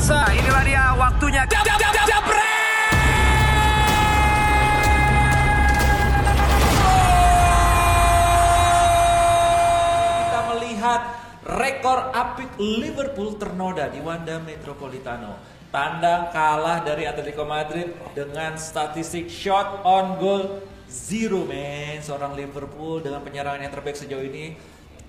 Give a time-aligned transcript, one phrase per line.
[0.00, 1.42] pemirsa, inilah dia waktunya.
[1.44, 2.24] Jab, jab, jab, jab,
[10.24, 11.00] Kita melihat
[11.44, 15.36] rekor apik Liverpool ternoda di Wanda Metropolitano.
[15.68, 22.00] Tandang kalah dari Atletico Madrid dengan statistik shot on goal zero man.
[22.00, 24.56] Seorang Liverpool dengan penyerangan yang terbaik sejauh ini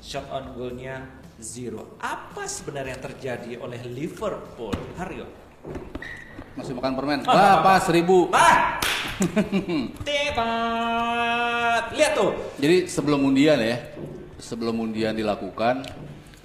[0.04, 1.98] shot on goalnya zero.
[1.98, 4.74] Apa sebenarnya yang terjadi oleh Liverpool?
[4.96, 5.26] Haryo.
[6.54, 7.20] Masih makan permen.
[7.26, 8.30] Wah, apa, pas seribu.
[10.08, 11.84] Tepat.
[11.98, 12.32] Lihat tuh.
[12.62, 13.78] Jadi sebelum undian ya,
[14.38, 15.82] sebelum undian dilakukan,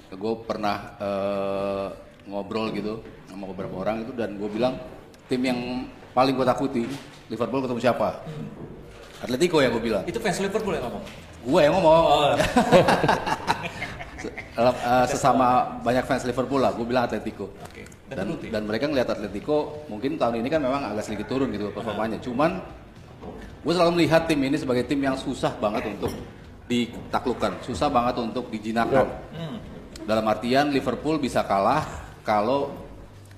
[0.09, 1.87] gue pernah eh,
[2.25, 4.81] ngobrol gitu sama beberapa orang itu dan gue bilang
[5.29, 6.83] tim yang paling gue takuti
[7.29, 8.25] Liverpool ketemu siapa?
[9.21, 10.03] Atletico ya gue bilang.
[10.09, 11.03] Itu fans Liverpool yang ngomong.
[11.45, 12.03] Gue yang ngomong.
[12.05, 12.33] Oh.
[14.25, 17.53] Eh, sesama banyak fans Liverpool lah, gue bilang Atletico.
[17.61, 17.85] Oke.
[18.07, 22.17] Dan, Dan, mereka ngelihat Atletico mungkin tahun ini kan memang agak sedikit turun gitu performanya.
[22.17, 22.57] Cuman
[23.61, 26.09] gue selalu melihat tim ini sebagai tim yang susah banget untuk
[26.65, 29.05] ditaklukkan, susah banget untuk dijinakkan.
[29.35, 29.59] Hmm.
[30.07, 31.83] Dalam artian Liverpool bisa kalah
[32.23, 32.71] kalau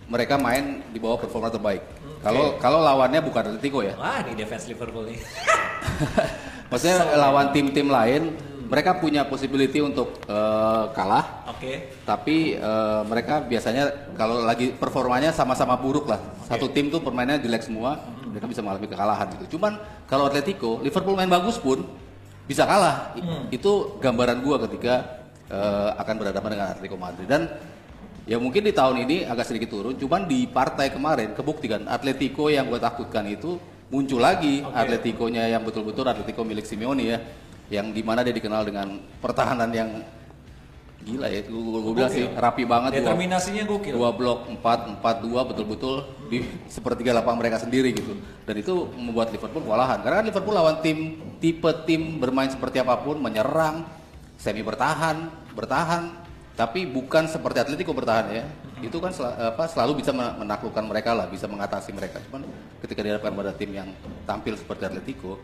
[0.10, 1.82] mereka main di bawah performa terbaik.
[2.20, 3.98] Kalau kalau lawannya bukan Atletico ya.
[3.98, 5.20] Wah, ini defense Liverpool nih.
[6.70, 8.38] Maksudnya lawan tim-tim lain,
[8.70, 11.50] mereka punya possibility untuk eh, kalah.
[11.50, 11.90] Oke.
[12.06, 16.22] Tapi eh, mereka biasanya kalau lagi performanya sama-sama buruk lah.
[16.46, 17.98] Satu tim tuh permainnya jelek semua,
[18.30, 19.58] mereka bisa mengalami kekalahan gitu.
[19.58, 19.76] Cuman
[20.06, 21.82] kalau Atletico, Liverpool main bagus pun
[22.46, 23.14] bisa kalah.
[23.18, 27.50] I- Itu gambaran gua ketika eh, akan berhadapan dengan Atletico Madrid dan
[28.30, 29.98] ya mungkin di tahun ini agak sedikit turun.
[29.98, 33.58] Cuman di partai kemarin kebuktikan Atletico yang gue takutkan itu
[33.90, 34.62] muncul lagi.
[34.62, 34.70] Oke.
[34.78, 37.18] Atletico-nya yang betul-betul Atletico milik Simeone ya,
[37.70, 39.90] yang di mana dia dikenal dengan pertahanan yang
[41.00, 41.42] gila ya.
[41.46, 42.92] Gue bilang sih rapi banget.
[42.92, 43.94] dua- Determinasinya gokil.
[43.96, 45.96] dua blok 4 4 2 betul-betul
[46.28, 46.44] di
[46.76, 48.14] sepertiga lapangan mereka sendiri gitu.
[48.44, 50.02] Dan itu membuat Liverpool kewalahan.
[50.02, 50.98] Karena kan Liverpool lawan tim
[51.40, 53.88] tipe tim bermain seperti apa pun, menyerang,
[54.36, 56.12] semi bertahan, bertahan,
[56.54, 58.44] tapi bukan seperti Atletico bertahan ya.
[58.80, 62.20] Itu kan sel- apa, selalu bisa men- menaklukkan mereka lah, bisa mengatasi mereka.
[62.28, 62.44] Cuman
[62.80, 63.88] ketika dihadapkan pada tim yang
[64.24, 65.40] tampil seperti Atletico,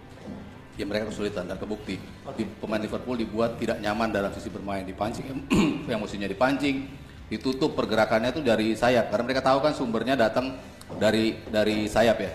[0.75, 2.00] ya mereka kesulitan dan kebukti.
[2.36, 5.25] Di, pemain Liverpool dibuat tidak nyaman dalam sisi bermain, dipancing
[5.91, 6.88] yang mestinya dipancing,
[7.31, 10.56] ditutup pergerakannya itu dari sayap karena mereka tahu kan sumbernya datang
[11.00, 12.31] dari dari sayap ya.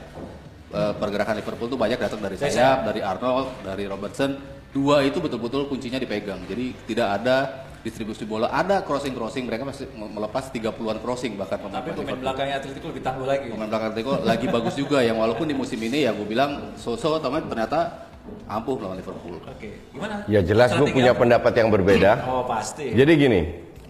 [0.70, 4.38] Eh, pergerakan Liverpool tuh banyak datang dari Dari sayap, dari Arnold, dari Robertson.
[4.70, 6.46] Dua itu betul-betul kuncinya dipegang.
[6.46, 11.96] Jadi tidak ada distribusi bola, ada crossing-crossing, mereka masih melepas 30-an crossing bahkan pemain Tapi
[11.96, 13.46] pemain belakangnya Atletico lebih tangguh lagi.
[13.48, 17.16] pemain belakang Atletico lagi bagus juga yang walaupun di musim ini ya gue bilang so-so
[17.18, 18.09] tapi ternyata
[18.46, 19.36] ampuh lawan Liverpool.
[19.46, 20.24] Oke, gimana?
[20.26, 21.20] Ya jelas gue punya apa?
[21.22, 22.12] pendapat yang berbeda.
[22.26, 22.92] Oh pasti.
[22.92, 23.40] Jadi gini,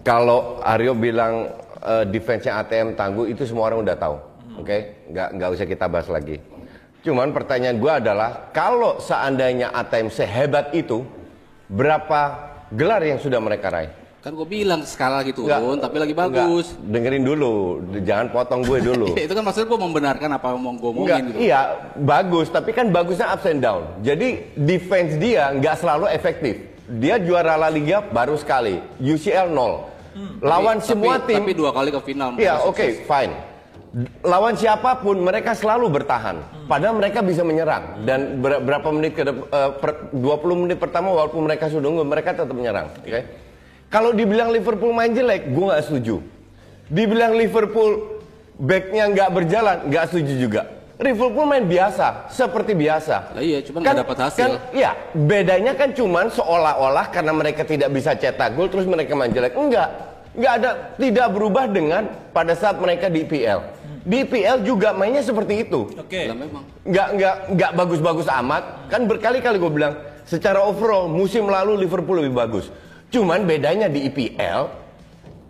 [0.01, 1.49] kalau Aryo bilang
[1.81, 4.15] eh, defense-nya ATM tangguh itu semua orang udah tahu.
[4.59, 6.37] Oke, nggak nggak usah kita bahas lagi.
[7.01, 11.01] Cuman pertanyaan gue adalah kalau seandainya ATM sehebat itu,
[11.65, 13.91] berapa gelar yang sudah mereka raih?
[14.21, 16.77] Kan gue bilang skala lagi turun Nggak, tapi lagi bagus.
[16.77, 19.17] dengerin dulu, jangan potong gue dulu.
[19.17, 21.37] itu kan maksudnya gue membenarkan apa yang mau gue Enggak, omongin gitu.
[21.41, 21.61] iya
[21.97, 23.81] bagus, tapi kan bagusnya ups and down.
[23.99, 26.53] Jadi defense dia nggak selalu efektif.
[26.91, 29.89] Dia juara La Liga baru sekali, UCL nol.
[30.39, 32.29] Lawan Tapi- semua tapi, tim, tapi dua kali ke final.
[32.37, 33.01] iya oke sukses.
[33.01, 33.33] fine.
[34.21, 36.37] Lawan siapa pun mereka selalu bertahan.
[36.63, 39.33] Padahal mereka bisa menyerang dan ber- berapa menit ke eh,
[39.73, 40.21] per- 20
[40.61, 42.85] menit pertama walaupun mereka sudah unggul mereka tetap menyerang.
[43.01, 43.49] Oke.
[43.91, 46.23] Kalau dibilang Liverpool main jelek, gue nggak setuju.
[46.87, 48.23] Dibilang Liverpool
[48.55, 50.61] backnya nggak berjalan, nggak setuju juga.
[50.95, 53.35] Liverpool main biasa, seperti biasa.
[53.35, 54.39] Lah iya, cuman nggak dapat hasil.
[54.47, 59.33] Kan, ya, bedanya kan cuman seolah-olah karena mereka tidak bisa cetak gol terus mereka main
[59.35, 59.59] jelek.
[59.59, 59.91] Enggak.
[60.31, 63.59] Enggak ada tidak berubah dengan pada saat mereka di IPL.
[64.07, 65.91] Di IPL juga mainnya seperti itu.
[65.99, 66.31] Oke.
[66.31, 66.63] Lah memang.
[66.87, 68.87] Nggak nggak nggak bagus-bagus amat.
[68.87, 72.71] Kan berkali-kali gue bilang secara overall musim lalu Liverpool lebih bagus.
[73.11, 74.71] Cuman bedanya di IPL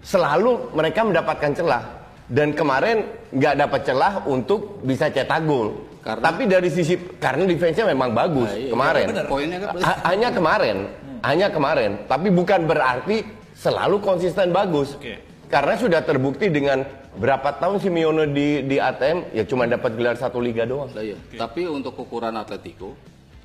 [0.01, 1.83] selalu mereka mendapatkan celah
[2.25, 5.77] dan kemarin nggak dapat celah untuk bisa cetak gol.
[6.01, 8.71] Karena- Tapi dari sisi karena defense-nya memang bagus Nah, iya.
[8.74, 9.06] kemarin.
[9.06, 9.25] Bener.
[9.30, 10.77] Poinnya kan Ha- hanya kemarin,
[11.21, 11.91] hanya kemarin.
[12.09, 13.21] Tapi bukan berarti
[13.53, 14.97] selalu konsisten bagus.
[14.97, 15.21] Oke.
[15.45, 16.81] Karena sudah terbukti dengan
[17.13, 20.89] berapa tahun Simeone di di ATM ya cuma dapat gelar satu liga doang.
[20.89, 21.13] Lah iya.
[21.38, 22.97] Tapi untuk ukuran Atletico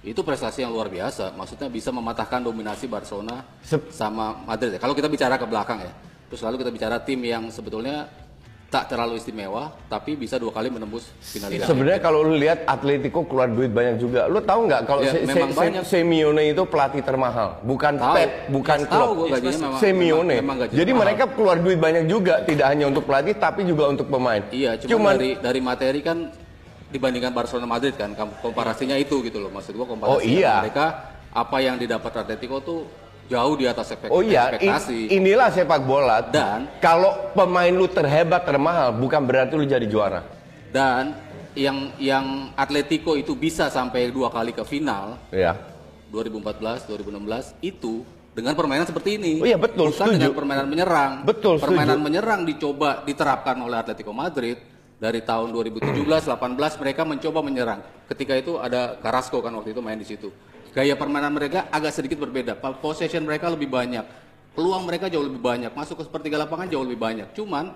[0.07, 1.35] itu prestasi yang luar biasa.
[1.35, 4.71] Maksudnya bisa mematahkan dominasi Barcelona Sep- sama Madrid.
[4.71, 4.79] ya.
[4.79, 5.91] Kalau kita bicara ke belakang ya,
[6.27, 8.07] terus lalu kita bicara tim yang sebetulnya
[8.67, 11.71] tak terlalu istimewa, tapi bisa dua kali menembus final Liga.
[11.71, 14.27] Sebenarnya kalau lu lihat Atletico keluar duit banyak juga.
[14.27, 15.83] Lu tahu nggak kalau Ya, Se- memang Se- banyak.
[15.87, 18.15] Simeone itu pelatih termahal, bukan Tahu.
[18.19, 18.99] Pep, bukan Ya, klub.
[19.01, 20.27] tahu gua gajinya memang- Simeone.
[20.27, 21.03] memang- memang gajinya Jadi mahal.
[21.03, 24.43] mereka keluar duit banyak juga, tidak hanya untuk pelatih tapi juga untuk pemain.
[24.51, 26.19] Iya, cuma dari dari materi kan
[26.89, 29.51] dibandingkan Barcelona Madrid kan komparasinya itu gitu loh.
[29.51, 30.63] Maksud gua komparasinya Oh, iya.
[30.63, 30.87] mereka
[31.31, 32.81] apa yang didapat Atletico tuh
[33.27, 35.11] jauh di atas ekspek- Oh iya, ekspektasi.
[35.11, 36.23] inilah sepak bola.
[36.23, 40.23] Dan- kalau pemain lu terhebat, termahal, bukan berarti lu jadi juara.
[40.69, 41.13] Dan
[41.53, 42.25] yang yang
[42.55, 45.57] Atletico itu bisa sampai dua kali ke final Ya.
[46.07, 49.41] 2014, 2016 itu dengan permainan seperti ini.
[49.41, 50.21] Oh iya, betul, Bukan setuju.
[50.23, 51.13] dengan permainan menyerang.
[51.25, 52.07] Betul, Permainan setuju.
[52.07, 54.61] menyerang dicoba diterapkan oleh Atletico Madrid
[54.97, 57.81] dari tahun 2017, 18 mereka mencoba menyerang.
[58.09, 60.33] Ketika itu ada Carrasco kan waktu itu main di situ.
[60.73, 62.57] Gaya permainan mereka agak sedikit berbeda.
[62.61, 64.05] Possession mereka lebih banyak.
[64.57, 65.73] Peluang mereka jauh lebih banyak.
[65.73, 67.29] Masuk ke sepertiga lapangan jauh lebih banyak.
[67.37, 67.73] Cuman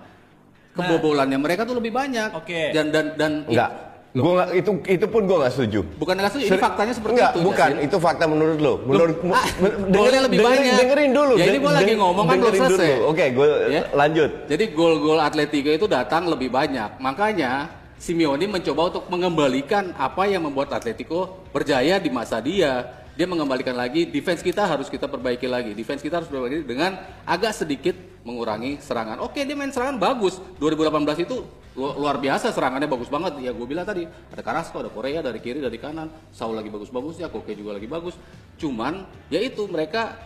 [0.73, 2.33] kebobolannya mereka tuh lebih banyak.
[2.37, 2.73] Oke.
[2.73, 3.90] Dan dan dan Enggak.
[4.11, 5.79] Gua nggak itu itu pun gua nggak setuju.
[5.95, 7.39] bukan nggak setuju, ini faktanya seperti Enggak, itu.
[7.47, 7.69] bukan.
[7.71, 7.85] Yasin.
[7.87, 8.73] Itu fakta menurut lo.
[8.83, 9.47] Menurut ah,
[9.87, 10.75] golnya lebih banyak.
[10.83, 11.33] Dengerin dulu.
[11.39, 12.91] Ya, ini gua lagi ngomong kan belum dengerin selesai.
[13.07, 13.81] Oke, gue Ya.
[13.95, 14.29] lanjut.
[14.51, 16.99] Jadi gol-gol Atletico itu datang lebih banyak.
[16.99, 22.91] Makanya Simeone mencoba untuk mengembalikan apa yang membuat Atletico berjaya di masa dia.
[23.15, 25.71] Dia mengembalikan lagi defense kita harus kita perbaiki lagi.
[25.71, 29.21] Defense kita harus perbaiki dengan agak sedikit mengurangi serangan.
[29.21, 30.37] Oke, dia main serangan bagus.
[30.57, 31.41] 2018 itu
[31.73, 33.41] lu- luar biasa serangannya bagus banget.
[33.41, 36.09] Ya gue bilang tadi, ada Carrasco, ada Korea dari kiri, dari kanan.
[36.29, 38.13] Saul lagi bagus-bagusnya, Koke juga lagi bagus.
[38.61, 40.17] Cuman ya itu mereka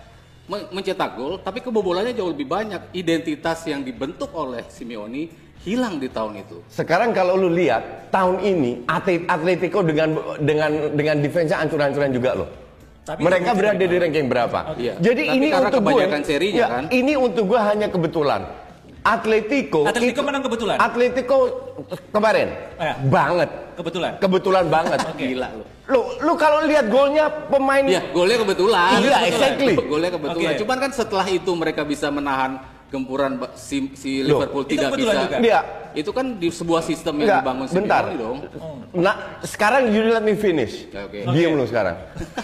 [0.52, 2.92] me- mencetak gol, tapi kebobolannya jauh lebih banyak.
[2.92, 5.32] Identitas yang dibentuk oleh Simeone
[5.64, 6.62] hilang di tahun itu.
[6.70, 10.14] Sekarang kalau lu lihat tahun ini Atlet- Atletico dengan
[10.44, 12.50] dengan dengan defense ancur-ancuran juga loh.
[13.06, 14.60] Tapi Mereka berada di ranking berapa?
[14.74, 14.98] Iya.
[14.98, 16.84] Jadi Tapi ini untuk gue, kebanyakan serinya ya, kan.
[16.90, 18.42] ini untuk gue hanya kebetulan.
[19.06, 20.78] Atletico, Atletico itu- menang kebetulan?
[20.82, 21.38] Atletico
[22.10, 22.50] kemarin
[22.82, 22.96] Eh.
[23.06, 24.12] banget, Kebetulan.
[24.18, 25.00] kebetulan banget.
[25.14, 25.64] Gila lu.
[25.86, 28.98] Lu, lu kalau lihat golnya pemain Iya, golnya kebetulan.
[28.98, 29.78] Iya, exactly.
[29.78, 30.50] Golnya kebetulan.
[30.50, 30.62] Oke.
[30.66, 32.58] Cuman kan setelah itu mereka bisa menahan
[32.96, 35.12] gempuran si, si Loh, Liverpool itu tidak bisa.
[35.28, 35.38] juga?
[35.44, 35.62] Iya.
[35.96, 38.04] Itu kan di sebuah sistem yang Enggak, dibangun bentar.
[38.16, 38.38] Dong.
[38.96, 40.88] Nah, sekarang you let me finish.
[40.92, 41.20] Ya, oke.
[41.36, 41.96] Diam lu sekarang.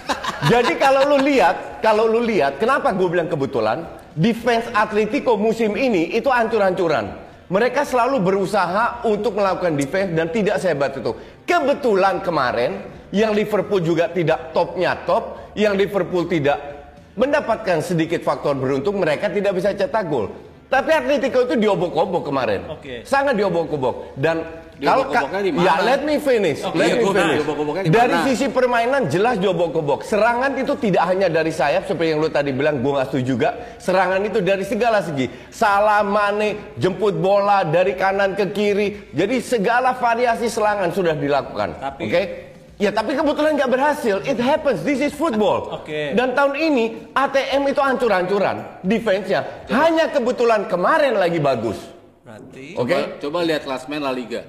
[0.52, 3.84] Jadi kalau lu lihat, kalau lu lihat, kenapa gue bilang kebetulan?
[4.12, 7.32] Defense Atletico musim ini itu ancur-ancuran.
[7.52, 11.12] Mereka selalu berusaha untuk melakukan defense dan tidak sehebat itu.
[11.44, 16.81] Kebetulan kemarin yang Liverpool juga tidak topnya top, yang Liverpool tidak
[17.14, 20.32] mendapatkan sedikit faktor beruntung, mereka tidak bisa cetak gol.
[20.72, 22.64] Tapi Atletico itu diobok-obok kemarin.
[22.72, 23.04] Oke.
[23.04, 27.44] Sangat diobok-obok dan kalau ka- ya let me finish, Oke, let me finish.
[27.86, 30.02] Dari sisi permainan jelas diobok-obok.
[30.02, 33.50] Serangan itu tidak hanya dari sayap seperti yang lu tadi bilang, gua nggak setuju juga.
[33.78, 35.28] Serangan itu dari segala segi.
[35.52, 39.12] Salah Mane, jemput bola dari kanan ke kiri.
[39.14, 42.00] Jadi segala variasi serangan sudah dilakukan.
[42.00, 42.51] Oke?
[42.82, 44.26] Ya tapi kebetulan nggak berhasil.
[44.26, 44.82] It happens.
[44.82, 45.70] This is football.
[45.86, 46.18] Oke.
[46.18, 49.70] Dan tahun ini ATM itu hancur-hancuran defense-nya.
[49.70, 51.78] Hanya kebetulan kemarin lagi bagus.
[52.26, 53.22] Berarti Oke?
[53.22, 54.42] Coba, coba lihat klasmen La Liga.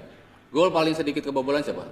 [0.48, 1.84] Gol paling sedikit kebobolan siapa?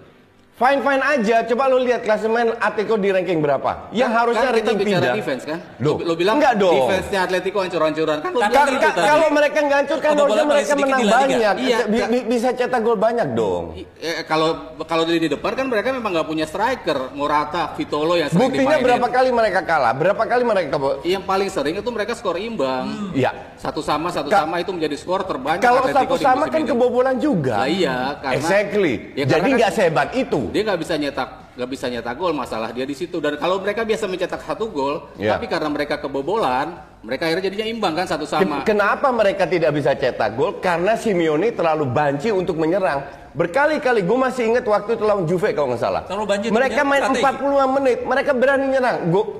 [0.61, 1.37] Fine fine aja.
[1.49, 3.89] Coba lu lihat klasemen Atletico di ranking berapa?
[3.97, 5.17] Yang harusnya kan kita ranking bicara 3.
[5.17, 5.59] defense kan?
[5.81, 6.77] Lo, lo bilang enggak dong.
[6.85, 9.07] defense-nya Atletico hancur-hancuran kan lo Tapi bilang Ka- itu ka- tadi.
[9.09, 11.55] kalau mereka nggak hancur kan harusnya mereka menang banyak.
[11.65, 12.09] Iya, Bi- Kak.
[12.13, 13.65] bi- bisa cetak gol banyak dong.
[13.97, 18.45] Eh, kalau kalau di depan kan mereka memang nggak punya striker, Morata, Vitolo yang sering
[18.45, 18.85] Buktinya dimainin.
[18.85, 19.93] berapa kali mereka kalah?
[19.97, 23.17] Berapa kali mereka Yang paling sering itu mereka skor imbang.
[23.17, 23.57] Iya.
[23.57, 27.65] Satu sama satu Ka- sama itu menjadi skor terbanyak Kalau satu sama kan kebobolan juga.
[27.65, 29.17] Iya, karena exactly.
[29.17, 30.50] Ya, Jadi karena nggak kan sehebat itu.
[30.51, 33.83] Dia nggak bisa nyetak nggak bisa nyetak gol masalah dia di situ dan kalau mereka
[33.83, 35.35] biasa mencetak satu gol Iya.
[35.35, 39.73] tapi karena mereka kebobolan mereka akhirnya jadinya imbang kan satu Ken- sama Kenapa mereka tidak
[39.73, 40.59] bisa cetak gol?
[40.59, 43.01] Karena Simeone terlalu banci untuk menyerang.
[43.31, 46.03] Berkali-kali gue masih ingat waktu itu lawan Juve kalau nggak salah.
[46.05, 48.97] Terlalu banci mereka main menyerang, 45 menit, mereka berani nyerang.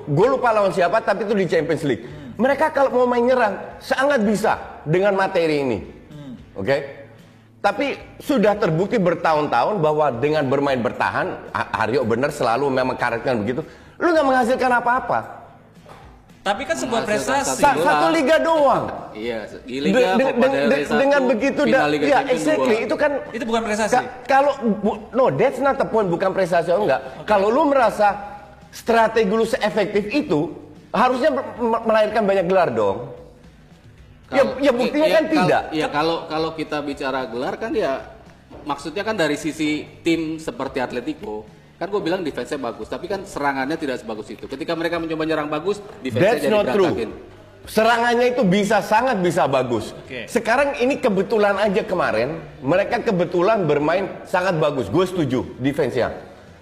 [0.07, 2.03] Gue lupa lawan siapa, tapi itu di Champions League.
[2.33, 5.79] Mereka kalau mau main nyerang sangat bisa dengan materi ini.
[6.55, 7.00] Oke?
[7.61, 13.61] Tapi sudah terbukti bertahun-tahun bahwa dengan bermain bertahan, Aryo bener selalu memang karakternya begitu.
[14.01, 15.19] Lu nggak menghasilkan apa-apa.
[16.41, 17.61] tapi kan sebuah prestasi.
[17.61, 17.85] Sa- Gelar.
[17.85, 18.89] satu liga doang.
[19.13, 22.75] iya De- Liga de- de- Rey de- dengan satu, begitu final da- Liga ya exactly
[22.81, 23.93] itu kan Itu bukan prestasi.
[23.93, 26.97] Ka- kalau bu- no that's not the point bukan prestasi atau enggak
[27.29, 28.17] kalau lu merasa
[28.73, 30.49] strategi lu seefektif itu
[30.89, 31.29] harusnya
[31.61, 33.13] melahirkan banyak gelar dong
[34.31, 38.07] Kalau- ya buktinya ya, kan kalau- tidak Ya kalau kalau kita bicara gelar kan ya
[38.63, 41.43] maksudnya kan dari sisi tim seperti Atletico
[41.75, 44.45] kan gue bilang defense-nya bagus tapi kan serangannya tidak sebagus itu.
[44.45, 46.93] Ketika mereka mencoba nyerang bagus, defense-nya That's jadi not true.
[47.65, 49.91] serangannya itu bisa sangat bisa bagus.
[50.05, 50.29] Oke.
[50.29, 54.87] Sekarang ini kebetulan aja kemarin mereka kebetulan bermain sangat bagus.
[54.87, 56.13] Gue setuju defense-nya.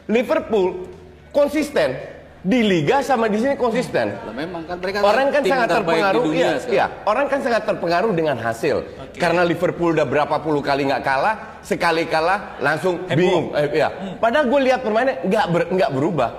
[0.07, 0.87] Liverpool
[1.29, 1.99] konsisten
[2.39, 4.15] di liga sama di sini konsisten.
[4.15, 6.85] Lah memang kan mereka Orang kan sangat terpengaruh, dunia iya, iya.
[7.03, 8.83] Orang kan sangat terpengaruh dengan hasil.
[9.19, 13.51] Karena Liverpool udah berapa puluh kali nggak kalah, sekali kalah langsung bingung.
[13.51, 13.91] Eh, iya.
[14.23, 16.29] Padahal gue lihat permainannya nggak ber- nggak berubah.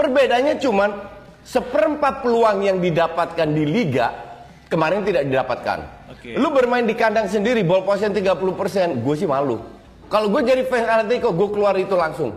[0.00, 0.90] Perbedaannya cuman
[1.44, 4.06] seperempat peluang yang didapatkan di liga
[4.72, 5.78] kemarin tidak didapatkan.
[6.08, 6.40] Oke.
[6.40, 9.60] Lu bermain di kandang sendiri, ball possession 30%, gue sih malu.
[10.08, 12.32] Kalau gue jadi fans Atletico, gue keluar itu langsung.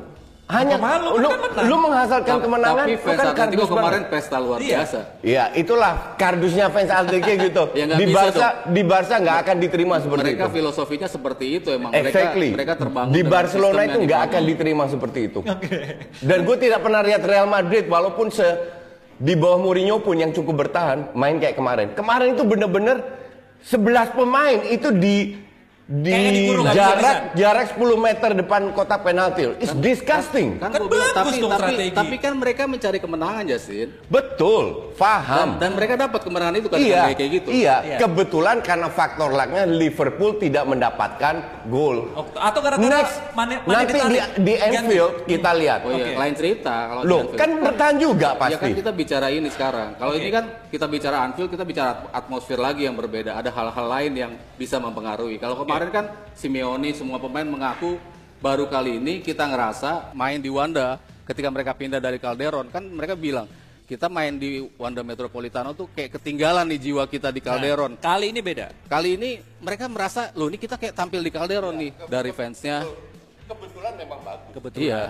[0.53, 1.17] Hanya malu?
[1.17, 4.77] lu, Kan lu menghasilkan Ta- kemenangan, Tapi fans kan Atletico kemarin pesta luar Iya.
[4.77, 5.00] biasa.
[5.19, 7.63] Iya, itulah kardusnya fans Atletico gitu.
[7.74, 10.53] Ya, di Barca, di Barca nggak akan diterima seperti Mereka itu.
[10.53, 11.89] filosofinya seperti itu emang.
[11.91, 12.50] Exactly.
[12.50, 15.39] Mereka mereka terbangun di Barcelona itu nggak akan diterima seperti itu.
[16.19, 18.45] Dan gue tidak pernah lihat Real Madrid walaupun se
[19.15, 21.88] di bawah Mourinho pun yang cukup bertahan main kayak kemarin.
[21.93, 22.98] Kemarin itu bener-bener
[23.62, 23.79] 11
[24.12, 25.38] pemain itu di
[25.83, 29.51] di dikurung, jarak jarak 10 meter depan kotak penalti.
[29.59, 30.55] It's disgusting.
[30.55, 31.91] Kan, Kan bilang, bagus tapi, dong tapi, strategi.
[31.91, 33.91] tapi kan mereka mencari kemenangan Justin.
[34.07, 35.49] Betul, Dan, paham.
[35.59, 37.47] dan mereka dapat kemenangan itu kan iya, kayak gitu.
[37.51, 37.97] iya, Iya.
[37.99, 41.35] kebetulan karena faktor lucknya Liverpool tidak mendapatkan
[41.67, 42.15] gol.
[42.15, 44.23] Oh, Atau gara-gara Next, Mane nanti di, ditarik.
[44.39, 44.75] di Ganti.
[44.79, 45.79] Anfield kita lihat.
[45.83, 46.11] Oh iya, Oke.
[46.15, 48.71] lain cerita kalau di Loh, kan bertahan juga Ya kan pasti.
[48.71, 49.99] kita bicara ini sekarang.
[49.99, 50.23] Kalau Oke.
[50.23, 53.35] ini kan kita bicara Anfield, kita bicara atmosfer lagi yang berbeda.
[53.35, 55.35] Ada hal-hal lain yang bisa mempengaruhi.
[55.37, 57.98] Kalau kemarin kan Simeone semua pemain mengaku
[58.38, 63.15] baru kali ini kita ngerasa main di Wanda ketika mereka pindah dari Calderon kan mereka
[63.15, 63.48] bilang
[63.84, 68.00] kita main di Wanda Metropolitano tuh kayak ketinggalan nih jiwa kita di Calderon.
[68.00, 68.72] Kali ini beda.
[68.88, 72.88] Kali ini mereka merasa loh ini kita kayak tampil di Calderon nih dari fansnya.
[73.44, 74.50] Kebetulan memang bagus.
[74.56, 74.88] Kebetulan.
[74.88, 75.01] Iya.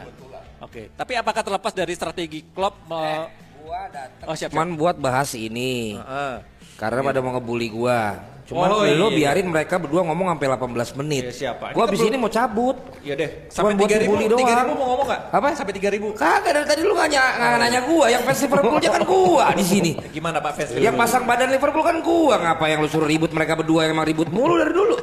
[0.59, 0.89] Oke.
[0.89, 2.89] Tapi apakah terlepas dari strategi Klopp?
[2.89, 3.29] me-
[3.63, 5.95] Gua datang Oh, siap, cuman buat bahas ini.
[5.95, 6.35] Heeh.
[6.75, 8.19] Karena pada mau ngebully gua.
[8.53, 9.17] Cuman Oh, lo iya.
[9.33, 11.23] biarin mereka berdua ngomong sampai 18 menit.
[11.25, 11.73] Iya, siapa?
[11.73, 12.77] Gua abis ini mau cabut.
[13.01, 13.29] Iya deh.
[13.49, 14.45] Sampai 3000 dibully doang.
[14.45, 15.21] 3000 mau ngomong nggak?
[15.33, 15.47] Apa?
[15.57, 16.13] Sampai 3000.
[16.13, 19.65] Kagak dari tadi lu nggak ny- nggak nanya gua, yang fans Liverpool kan gua di
[19.65, 19.91] sini.
[20.15, 20.69] Gimana Pak Fes?
[20.77, 24.05] Yang pasang badan Liverpool kan gua, ngapa yang lu suruh ribut mereka berdua yang emang
[24.05, 24.95] ribut mulu dari dulu.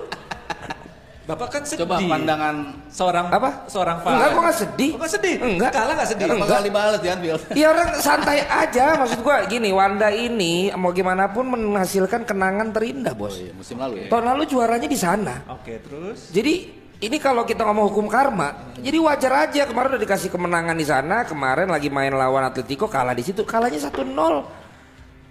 [1.30, 1.86] Bapak kan sedih.
[1.86, 2.54] Coba pandangan
[2.90, 3.50] seorang Apa?
[3.70, 4.12] Seorang fan.
[4.18, 4.90] Enggak, gua nggak sedih.
[4.90, 5.34] Oh, nggak sedih.
[5.38, 5.70] Enggak.
[5.70, 6.24] Kalah nggak sedih.
[6.26, 7.40] berapa kali balas di Anfield?
[7.54, 13.14] Ya orang santai aja, maksud gua gini, Wanda ini mau gimana pun menghasilkan kenangan terindah,
[13.14, 13.38] Bos.
[13.38, 14.08] Iya, musim lalu ya.
[14.10, 15.46] Tahun lalu juaranya di sana.
[15.46, 16.54] Oke, terus Jadi
[17.00, 21.24] ini kalau kita ngomong hukum karma, jadi wajar aja kemarin udah dikasih kemenangan di sana,
[21.24, 24.12] kemarin lagi main lawan Atletico kalah di situ, kalahnya 1-0.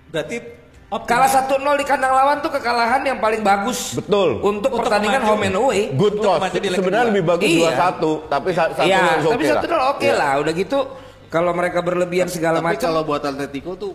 [0.10, 0.59] berarti
[0.90, 1.06] optimal.
[1.08, 3.96] Kalah 1-0 di kandang lawan tuh kekalahan yang paling bagus.
[3.96, 4.42] Betul.
[4.42, 5.30] Untuk, Untuk pertandingan maju.
[5.32, 5.82] home and away.
[5.92, 7.72] Good leg Sebenarnya lebih bagus Iya.
[7.72, 9.54] 2-1, tapi sa- satu Iya, oke tapi lah.
[9.56, 10.14] 1-0 oke Iya.
[10.16, 10.32] lah.
[10.42, 10.80] Udah gitu
[11.28, 12.86] kalau mereka berlebihan segala Tapi macam.
[12.90, 13.94] kalau buat Atletico tuh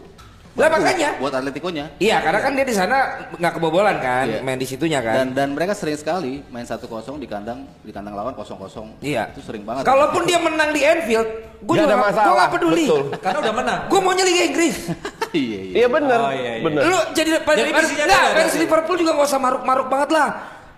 [0.55, 1.19] Lah, makanya.
[1.19, 1.99] buat Atletico-nya.
[1.99, 4.39] Iya, karena kan dia di sana nggak kebobolan kan, Iya.
[4.39, 5.15] main di situnya kan.
[5.19, 8.95] Dan dan mereka sering sekali main 1-0 di kandang di kandang lawan 0-0.
[9.03, 9.35] Iya.
[9.35, 9.83] Itu sering banget.
[9.83, 11.27] Kalaupun dia menang di Anfield,
[11.59, 11.99] gue juga
[12.47, 12.87] peduli.
[12.87, 13.03] Betul.
[13.19, 13.79] Karena udah menang.
[13.91, 14.77] Gue maunya Liga Inggris.
[15.35, 15.75] iya iya.
[15.83, 16.63] Iya bener, Oh, iya, iya.
[16.63, 16.83] bener.
[16.87, 18.63] Lu jadi pada Jadi visinya nggak, ada fans berarti.
[18.63, 20.29] Liverpool juga nggak usah maruk-maruk banget lah.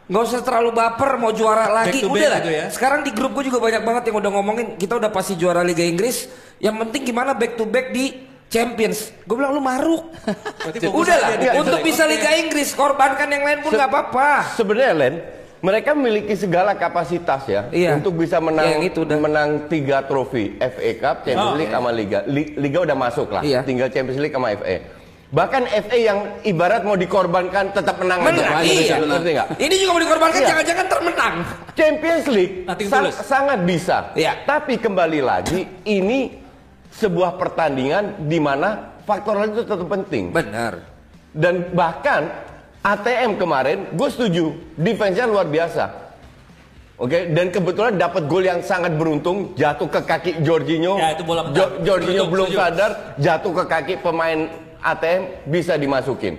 [0.07, 1.99] Nggak usah terlalu baper mau juara lagi.
[2.03, 2.39] Udah lah.
[2.41, 2.65] gitu ya.
[2.71, 5.83] Sekarang di grup gue juga banyak banget yang udah ngomongin kita udah pasti juara Liga
[5.83, 6.31] Inggris.
[6.57, 9.11] Yang penting gimana back to back di Champions.
[9.27, 10.07] Gue bilang lu maruk.
[10.95, 11.31] Udah lah.
[11.59, 12.07] Untuk bisa.
[12.07, 14.55] Liga Inggris korbankan yang lain pun nggak apa-apa.
[14.55, 15.15] Sebenarnya Len,
[15.59, 17.97] mereka memiliki segala kapasitas ya Iya.
[17.97, 19.19] untuk bisa menang Yang itu udah.
[19.19, 22.21] menang tiga trofi FA Cup, Champions Oh, League sama Liga.
[22.25, 23.61] Li- Liga udah masuk lah, Iya.
[23.63, 24.77] tinggal Champions League sama FA.
[25.27, 28.63] Bahkan FA yang ibarat mau dikorbankan tetap menang Menang, aja.
[28.63, 28.95] iya.
[28.97, 29.33] Ngerti?
[29.59, 30.49] Ini juga mau dikorbankan Iya.
[30.49, 31.35] jangan-jangan termenang.
[31.75, 32.55] Champions League
[32.87, 33.17] sang- tulus.
[33.21, 33.97] sangat bisa.
[34.15, 34.47] Iya.
[34.47, 36.31] Tapi kembali lagi ini
[36.89, 40.31] sebuah pertandingan di mana faktor lain itu tetap penting.
[40.31, 40.79] Benar.
[41.35, 42.31] Dan bahkan
[42.87, 44.45] ATM kemarin, gue setuju,
[44.79, 46.07] defense-nya luar biasa.
[46.97, 50.95] Oke, dan kebetulan dapat gol yang sangat beruntung, jatuh ke kaki Jorginho.
[50.97, 51.83] Ya, itu bola mental.
[51.83, 52.63] Jorginho Setuju, belum setuju.
[52.63, 54.39] sadar, jatuh ke kaki pemain
[54.81, 56.39] ATM bisa dimasukin.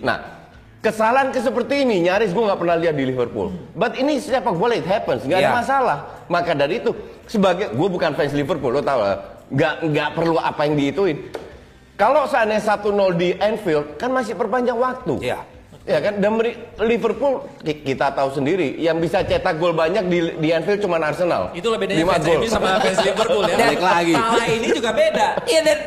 [0.00, 0.48] Nah,
[0.80, 3.52] kesalahan ke seperti ini nyaris gue nggak pernah lihat di Liverpool.
[3.76, 5.54] But ini sepak bola it happens, nggak ada Ya.
[5.54, 5.98] masalah.
[6.26, 6.96] Maka dari itu,
[7.28, 11.30] sebagai gue bukan fans Liverpool, lo tau lah, nggak nggak perlu apa yang diituin.
[11.94, 15.20] Kalau seandainya 1-0 di Anfield, kan masih perpanjang waktu.
[15.22, 15.51] Iya.
[15.82, 16.38] Ya kan, dan
[16.78, 21.50] Liverpool ki- kita tahu sendiri yang bisa cetak gol banyak di, di Anfield cuma Arsenal.
[21.50, 22.38] Itulah bedanya Lima fans gol.
[22.38, 23.56] MU sama fans Liverpool ya.
[23.58, 24.14] Balik lagi.
[24.14, 25.26] Kalah ini juga beda.
[25.42, 25.78] Iya dan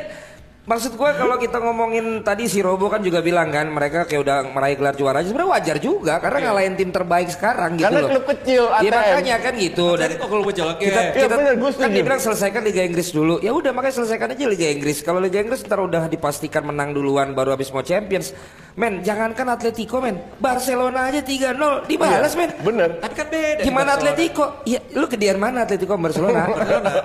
[0.65, 4.37] maksud gue kalau kita ngomongin tadi si Robo kan juga bilang kan mereka kayak udah
[4.47, 8.09] meraih gelar juara aja sebenarnya wajar juga karena ngalahin tim terbaik sekarang gitu Karena loh.
[8.11, 8.97] klub kecil, Iya ATM.
[9.05, 10.81] makanya kan gitu dan kok kalau bocor oke.
[10.81, 11.93] kita, Iya, kita bener, gue kan setuju.
[11.93, 13.35] dia bilang selesaikan Liga Inggris dulu.
[13.39, 14.97] Ya udah makanya selesaikan aja Liga Inggris.
[14.99, 18.33] Kalau Liga Inggris ntar udah dipastikan menang duluan baru habis mau Champions.
[18.75, 21.55] Men, jangankan Atletico men, Barcelona aja 3-0
[21.85, 22.51] dibalas men.
[22.59, 22.99] Bener.
[22.99, 23.61] Tapi kan beda.
[23.61, 24.11] Gimana Barcelona.
[24.11, 24.45] Atletico?
[24.65, 26.41] Ya, lu gedean mana Atletico sama Barcelona?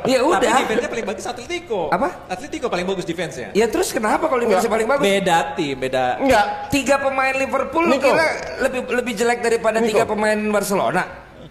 [0.03, 0.51] ya Tapi udah.
[0.59, 1.81] defense-nya paling bagus Atletico.
[1.89, 2.09] Apa?
[2.27, 3.50] Atletico paling bagus defense-nya.
[3.53, 5.03] Ya terus kenapa kalau defense paling bagus?
[5.05, 6.19] Beda tim, beda.
[6.23, 6.45] Enggak.
[6.71, 8.11] Tiga pemain Liverpool Nico.
[8.11, 8.29] kira
[8.63, 9.97] lebih lebih jelek daripada Nico.
[9.97, 11.03] tiga pemain Barcelona?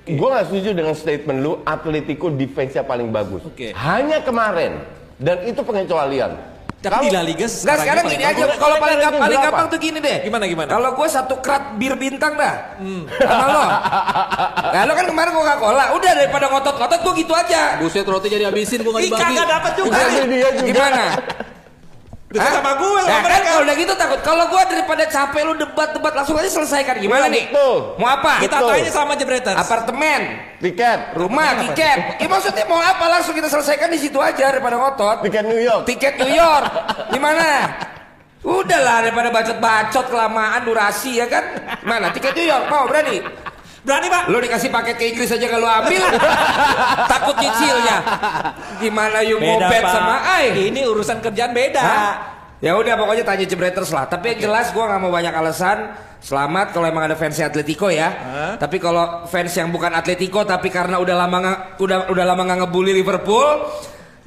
[0.10, 3.46] Gue gak setuju dengan statement lu Atletico defense-nya paling bagus.
[3.46, 3.77] Oke.
[3.77, 4.82] Hanya kemarin
[5.22, 6.34] dan itu pengecualian.
[6.79, 9.68] Tapi di La Liga Enggak sekarang ini gini paling aja, kalau paling, Ranking paling gampang
[9.68, 10.18] tuh gini deh.
[10.24, 10.70] Gimana, gimana?
[10.72, 12.79] Kalau gue satu krat bir bintang dah,
[13.20, 13.63] sama lo.
[14.72, 17.84] Nah lo kan kemarin Coca Cola, udah daripada ngotot-ngotot gue gitu aja.
[17.84, 19.27] Buset roti jadi habisin gua Ih, nggak dibagi.
[19.27, 19.91] kagak dapat juga.
[20.00, 20.68] Tapi dia juga.
[20.72, 21.03] Gimana?
[22.29, 22.62] Bisa Hah?
[22.62, 23.48] sama gue sama Nah, kan mereka.
[23.50, 24.19] kalau udah gitu takut.
[24.21, 27.01] Kalau gue daripada capek lu debat-debat langsung aja selesaikan.
[27.01, 27.50] Gimana nih?
[27.50, 27.98] betul.
[27.98, 28.33] Mau apa?
[28.38, 28.69] Kita Betul.
[28.69, 29.57] tanya sama Jebreters.
[29.57, 30.21] Apartemen,
[30.62, 31.00] Tiket.
[31.17, 32.21] rumah, tiket.
[32.21, 35.25] Ya maksudnya mau apa langsung kita selesaikan di situ aja daripada ngotot.
[35.25, 35.83] Tiket New York.
[35.89, 36.69] Tiket New York.
[37.09, 37.48] Gimana?
[38.39, 41.43] Udahlah daripada bacot-bacot kelamaan durasi ya kan.
[41.81, 43.25] Mana tiket New York mau berani?
[43.79, 44.24] Berani, Pak?
[44.27, 46.03] Lo dikasih paket ke Inggris aja kalau ambil
[47.12, 47.98] takut nyicilnya.
[48.83, 49.93] Gimana you mau bet Pak.
[49.95, 50.67] sama Ai?
[50.67, 51.79] Ini urusan kerjaan beda.
[51.79, 52.13] Hah?
[52.59, 54.03] Ya udah pokoknya tanya Jebreters lah.
[54.12, 55.95] Tapi yang jelas gua nggak mau banyak alasan.
[56.19, 58.12] Selamat kalau emang ada fans Atletico ya.
[58.59, 62.59] Tapi kalau fans yang bukan Atletico tapi karena udah lama nggak udah udah lama nggak
[62.67, 63.48] ngebully Liverpool,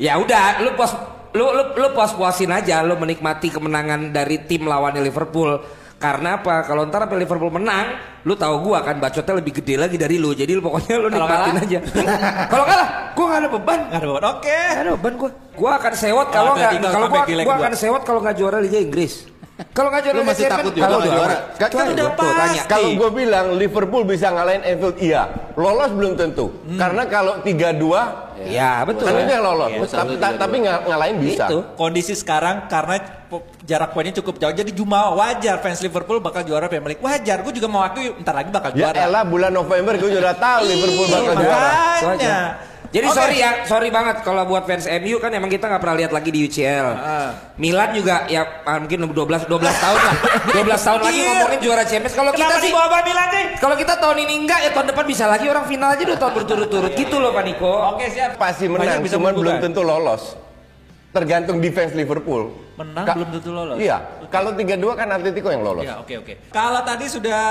[0.00, 0.96] ya udah lu puas
[1.36, 5.60] lu lu, lu puas puasin aja lu menikmati kemenangan dari tim lawannya Liverpool.
[6.02, 6.66] Karena apa?
[6.66, 7.94] Kalau ntar sampai Liverpool menang,
[8.26, 10.34] lu tahu gua kan bacotnya lebih gede lagi dari lu.
[10.34, 11.62] Jadi lu pokoknya lu Kalau nikmatin kalah?
[11.62, 11.78] aja.
[12.52, 13.80] kalau kalah, gua nggak ada beban.
[13.86, 14.22] Nggak ada beban.
[14.34, 14.60] Oke.
[14.66, 15.30] Gak ada beban gua.
[15.54, 17.54] Gua akan sewot kalau nggak kalau gua, gua gua.
[17.62, 19.30] akan sewot kalau nggak juara Liga Inggris.
[19.76, 21.36] Kalau nggak juara masih takut juga kalau juara?
[21.60, 22.62] Kan Tuh, udah tanya.
[22.66, 25.28] Kalau gue bilang Liverpool bisa ngalahin Anfield, iya.
[25.54, 26.50] Lolos belum tentu.
[26.74, 27.78] Karena kalau 3-2
[28.42, 29.04] Ya betul.
[29.04, 29.68] kan itu yang lolos.
[29.68, 31.44] Iya, tapi, tapi nga- ngalahin bisa.
[31.46, 31.58] Itu.
[31.74, 32.96] Kondisi sekarang karena
[33.62, 37.00] jarak poinnya cukup jauh jadi cuma wajar fans Liverpool bakal juara Premier League.
[37.00, 38.96] Wajar, gue juga mau akui ntar lagi bakal Ya juara.
[39.02, 41.70] elah bulan November gue sudah tahu Liverpool Iya, bakal juara.
[42.02, 42.38] Makanya.
[42.92, 43.16] Jadi Oke.
[43.16, 46.28] sorry ya, sorry banget kalau buat fans MU kan emang kita nggak pernah lihat lagi
[46.28, 46.86] di UCL.
[46.92, 47.30] Ah.
[47.56, 50.14] Milan juga ya ah, mungkin 12 12 tahun lah.
[50.52, 51.28] 12 tahun lagi Iya.
[51.32, 52.12] ngomongin juara Champions.
[52.12, 53.44] Kalau kita sih dibawa Milan sih?
[53.56, 56.32] kalau kita tahun ini enggak ya tahun depan bisa lagi orang final aja udah tahun
[56.36, 57.72] berturut-turut gitu loh Pak Niko.
[57.96, 58.36] Oke, siap.
[58.36, 60.41] Pasti Banyak menang, bisa cuman belum tentu lolos.
[61.12, 62.56] Tergantung defense Liverpool.
[62.72, 63.76] Menang Ka- belum tentu lolos.
[63.76, 65.84] Iya, kalau 3-2 kan Atletico yang lolos.
[65.84, 66.48] Ya, oke oke.
[66.48, 67.42] Kalau tadi sudah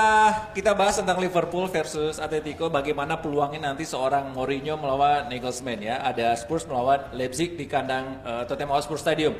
[0.50, 6.02] kita bahas tentang Liverpool versus Atletico, bagaimana peluangnya nanti seorang Mourinho melawan Nagelsmann ya.
[6.02, 9.38] Ada Spurs melawan Leipzig di kandang eh, Tottenham Hotspur Stadium.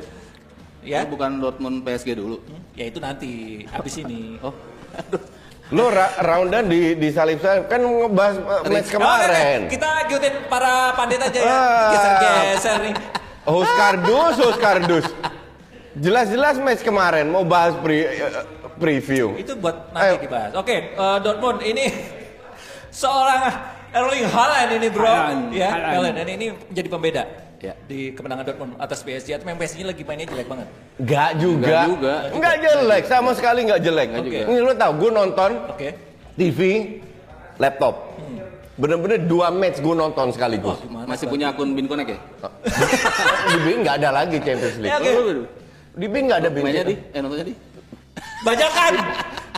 [0.82, 2.38] Ya, Lu bukan Dortmund PSG dulu.
[2.74, 3.30] ya itu nanti
[3.68, 4.38] habis ini.
[4.42, 4.54] Oh.
[5.72, 9.60] Lo ra roundan di di salib-salib kan ngebahas uh, match Oh, kemarin.
[9.64, 11.48] oke, kita ikutin para pandit aja ya.
[11.48, 11.88] Ah.
[11.90, 12.94] Geser-geser nih.
[13.42, 15.06] Host kardus, host kardus.
[15.92, 18.46] Jelas-jelas match kemarin mau bahas pre- uh,
[18.78, 19.34] preview.
[19.34, 20.22] Itu buat nanti Ayo.
[20.22, 20.50] dibahas.
[20.54, 21.84] Oke, eh, Dortmund ini
[23.02, 23.50] seorang
[23.92, 25.92] Erling Haaland ini bro, Haaland, ya Haaland.
[25.92, 27.22] Haaland dan ini menjadi pembeda
[27.62, 27.78] Ya.
[27.86, 29.36] di kemenangan Dortmund atas PSG.
[29.36, 30.68] Atau memang PSG lagi mainnya jelek banget.
[30.96, 31.66] Enggak juga.
[31.66, 32.14] Nggak juga.
[32.32, 34.06] Enggak jelek, sama sekali enggak jelek.
[34.08, 34.38] Nggak juga.
[34.48, 35.88] Ini lo tau, gue nonton Oke.
[36.34, 36.58] TV,
[37.60, 38.11] laptop.
[38.72, 40.80] Bener-bener dua match gue nonton sekaligus.
[41.04, 42.18] Masih punya akun Bin Connect ya?
[43.52, 44.88] Di BIN nggak ada lagi Champions League.
[44.88, 45.10] Ya, oke.
[45.12, 45.48] Lu-
[45.92, 46.62] Di BIN nggak ada BIN.
[46.64, 46.96] Mainnya di?
[47.12, 47.54] Eh nontonnya di?
[48.42, 48.92] Bajakan.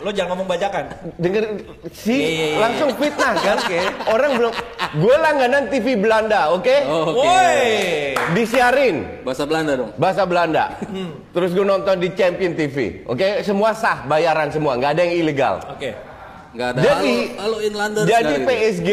[0.03, 0.85] Lo jangan ngomong bajakan.
[1.17, 1.43] Denger
[1.89, 2.59] si Iya, iya, iya.
[2.59, 3.57] langsung fitnah kan?
[4.11, 4.53] Orang belum.
[4.95, 6.77] Gue langganan TV Belanda, oke?
[6.85, 7.23] Oh, oke.
[7.23, 8.13] Woi.
[8.35, 9.91] Disiarin Bahasa Belanda dong.
[9.97, 10.65] bahasa Belanda.
[10.83, 11.15] Hmm.
[11.31, 13.41] Terus gue nonton di Champion TV, oke?
[13.41, 15.63] Semua sah, bayaran semua, nggak ada yang ilegal.
[15.71, 15.95] Oke.
[16.55, 16.81] Enggak ada.
[16.87, 18.35] Jadi, halo, halo jadi.
[18.47, 18.89] PSG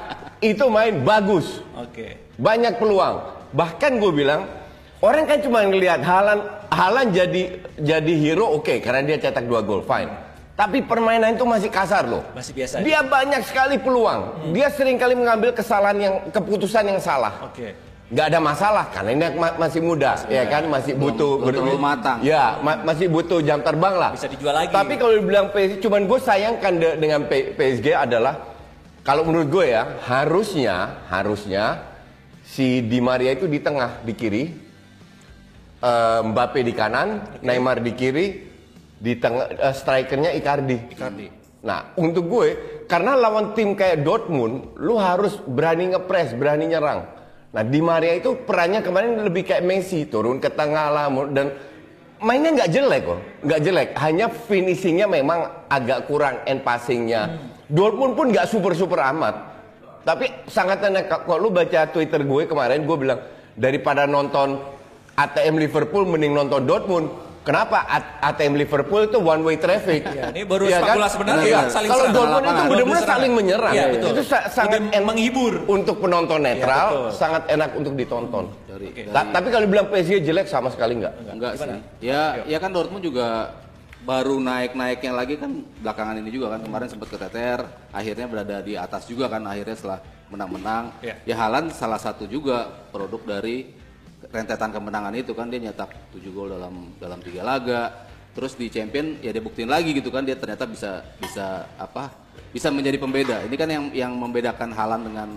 [0.50, 2.18] itu main bagus, Oke.
[2.34, 3.22] banyak peluang.
[3.54, 4.50] Bahkan gue bilang
[4.98, 6.42] orang kan cuma ngelihat Halan,
[6.74, 10.10] Halan jadi jadi hero, oke, karena dia cetak dua gol, fine.
[10.54, 12.22] Tapi permainan itu masih kasar loh.
[12.34, 12.82] Masih biasa.
[12.82, 14.50] Dia banyak sekali peluang.
[14.54, 17.50] Dia sering kali mengambil kesalahan yang keputusan yang salah.
[17.50, 17.74] Oke.
[18.14, 22.18] Nggak ada masalah karena ini ma- masih muda, ya kan masih butuh belum terlalu matang.
[22.22, 24.14] Ya, ma- masih butuh jam terbang lah.
[24.14, 24.70] Bisa dijual lagi.
[24.70, 28.38] Tapi kalau dibilang PSG, cuman gue sayangkan de- dengan P- PSG adalah
[29.02, 31.90] kalau menurut gue ya harusnya harusnya
[32.46, 34.44] si Di Maria itu di tengah di kiri,
[35.82, 38.26] eh, Mbappe di kanan, Neymar di kiri,
[38.94, 40.78] di tengah eh, strikernya Icardi.
[40.86, 41.26] Icardi.
[41.64, 42.48] Nah, untuk gue,
[42.86, 47.10] karena lawan tim kayak Dortmund, lu harus berani ngepres, berani nyerang.
[47.54, 51.54] Nah, Di Maria itu perannya kemarin lebih kayak Messi, turun ke tengah lah, dan
[52.18, 53.88] mainnya nggak jelek kok, nggak jelek.
[53.94, 57.38] Hanya finishingnya memang agak kurang, end passingnya.
[57.70, 59.54] Dortmund pun nggak super-super amat.
[60.02, 63.22] Tapi sangat enak, kalau lu baca Twitter gue kemarin, gue bilang,
[63.54, 64.58] daripada nonton
[65.14, 67.06] ATM Liverpool, mending nonton Dortmund.
[67.44, 67.84] Kenapa
[68.18, 70.00] ATM Liverpool itu one way traffic?
[70.02, 70.96] Ya, ini baru Iya kan?
[70.96, 71.44] spekulasi benar Iya.
[71.44, 72.16] ya, saling Kalau serang.
[72.16, 73.74] Dortmund itu benar-benar saling menyerang.
[73.76, 74.08] Iya, betul.
[74.10, 75.52] Itu sa- sangat Lebih en- menghibur.
[75.66, 77.08] untuk penonton netral, betul.
[77.12, 78.44] sangat enak untuk ditonton.
[78.64, 81.14] Dari- Ta- Tapi kalau bilang PSG jelek sama sekali enggak.
[81.26, 81.68] Enggak sih.
[82.00, 83.52] Ya, ya kan Dortmund juga
[84.00, 89.04] baru naik-naiknya lagi kan belakangan ini juga kan kemarin sempat keteter, akhirnya berada di atas
[89.04, 90.96] juga kan akhirnya setelah menang-menang.
[91.00, 91.14] Iya.
[91.22, 93.83] Ya Haaland salah satu juga produk dari
[94.34, 98.10] rentetan kemenangan itu kan dia nyetak 7 gol dalam dalam tiga laga.
[98.34, 102.10] Terus di champion ya dia buktiin lagi gitu kan dia ternyata bisa bisa apa?
[102.50, 103.46] Bisa menjadi pembeda.
[103.46, 105.28] Ini kan yang yang membedakan Haaland dengan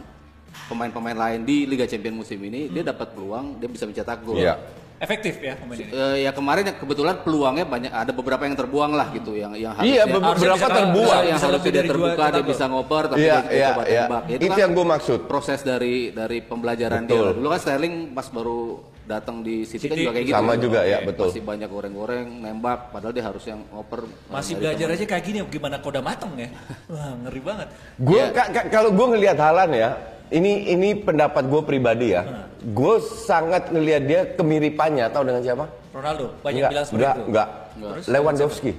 [0.66, 4.42] pemain-pemain lain di Liga Champions musim ini, dia dapat peluang, dia bisa mencetak gol.
[4.42, 4.58] Iya.
[4.98, 5.94] Efektif ya pemain ini.
[5.94, 9.78] Eh, ya kemarin ya kebetulan peluangnya banyak ada beberapa yang terbuang lah gitu yang yang
[9.78, 10.98] Iya, harusnya Harusnya beberapa bisa- terbuang.
[10.98, 13.52] bisa- yang bisa harusnya lebih dia dari dua terbuka dia bisa ngoper tapi Iya, dia
[13.54, 14.02] iya, coba iya.
[14.02, 14.24] tembak.
[14.26, 15.20] Ya, Itu kan yang gua maksud.
[15.24, 17.14] Proses dari dari pembelajaran Betul.
[17.24, 17.36] dia.
[17.38, 18.62] Dulu kan Sterling pas baru
[19.08, 20.04] datang di City, kan City.
[20.04, 20.36] juga kayak gitu.
[20.36, 21.32] Sama juga ya, betul.
[21.32, 24.04] Masih banyak goreng-goreng, nembak padahal dia harus yang ngoper.
[24.28, 24.98] Masih belajar teman.
[25.00, 26.50] aja kayak gini gimana kode mateng ya.
[26.92, 27.68] Wah, ngeri banget.
[27.98, 28.62] Gue Iya.
[28.68, 29.90] kalau gue ngelihat Halan ya,
[30.30, 32.22] ini ini pendapat gue pribadi ya.
[32.60, 35.66] Gue sangat ngelihat dia kemiripannya tahu dengan siapa?
[35.96, 37.24] Ronaldo banyak Enggak, bilang seperti enggak, itu.
[37.32, 37.48] enggak.
[37.78, 38.06] Terus?
[38.12, 38.72] Lewandowski.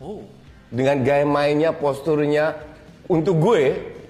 [0.00, 0.22] Oh.
[0.68, 2.56] Dengan gaya mainnya, posturnya,
[3.04, 3.62] untuk gue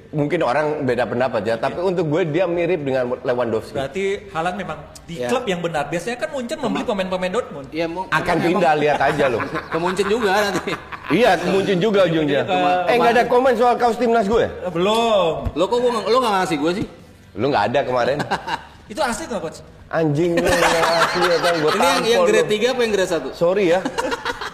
[0.08, 3.76] mungkin orang beda pendapat ya, tapi untuk gue dia mirip dengan Lewandowski.
[3.76, 5.28] Berarti Haaland memang di Ya.
[5.28, 5.84] klub yang benar.
[5.86, 7.68] Biasanya kan Munchen membeli pemain-pemain Dortmund.
[7.68, 9.40] Iya, mau Akan emang- pindah lihat aja loh.
[9.72, 10.72] ke Munchen juga nanti.
[11.10, 12.40] iya, mungkin juga ujungnya.
[12.42, 14.48] Ke- Eh nggak ada komen soal kaos timnas gue?
[14.48, 15.52] Eh, belum.
[15.52, 16.86] Lo kok gua, nggak- lo nggak ngasih gue sih?
[17.34, 18.16] Lu nggak ada kemarin.
[18.92, 19.60] Itu asli nggak coach?
[19.88, 23.10] Anjing lu yang asli ya kan gue Ini yang, yang grade 3 apa yang grade
[23.10, 23.32] 1?
[23.32, 23.80] Sorry ya.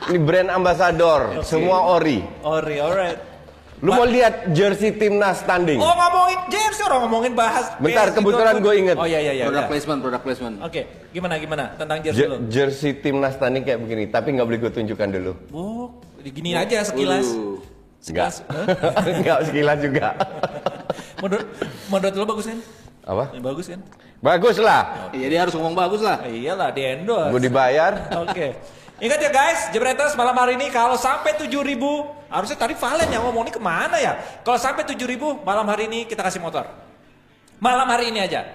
[0.04, 2.22] Ini brand ambassador, semua ori.
[2.42, 3.18] Ori, alright.
[3.85, 5.77] Lu mau lihat jersey timnas standing?
[5.77, 7.77] Oh ngomongin jersey orang ngomongin bahas.
[7.77, 8.97] Bentar, PSG kebetulan gue inget.
[8.97, 9.44] Oh iya iya iya.
[9.44, 9.70] product iya.
[9.70, 10.55] placement, product placement.
[10.64, 10.81] Oke,
[11.12, 12.37] gimana gimana tentang jersey Je- lo?
[12.49, 15.33] jersey timnas standing kayak begini, tapi nggak boleh gue tunjukkan dulu.
[15.53, 17.29] Oh, gini aja sekilas.
[17.29, 18.33] Enggak.
[18.33, 18.35] Sekilas.
[19.05, 20.09] Enggak sekilas juga.
[21.20, 21.47] Menurut
[21.92, 22.59] menurut lo bagus kan?
[23.05, 23.25] Apa?
[23.37, 23.81] Eh, Bagus kan?
[24.25, 25.12] Bagus lah.
[25.12, 26.25] Iya dia harus ngomong bagus lah.
[26.25, 27.29] Ah, iyalah di endorse.
[27.37, 27.92] Gue dibayar.
[28.25, 28.57] Oke.
[28.94, 31.74] Ingat ya guys, Jebreters malam hari ini kalau sampai 7000
[32.30, 34.14] harusnya tadi Valen yang ngomong ini ke mana ya?
[34.46, 36.62] Kalau sampai 7000 malam hari ini kita kasih motor.
[37.59, 38.46] Malam hari ini aja.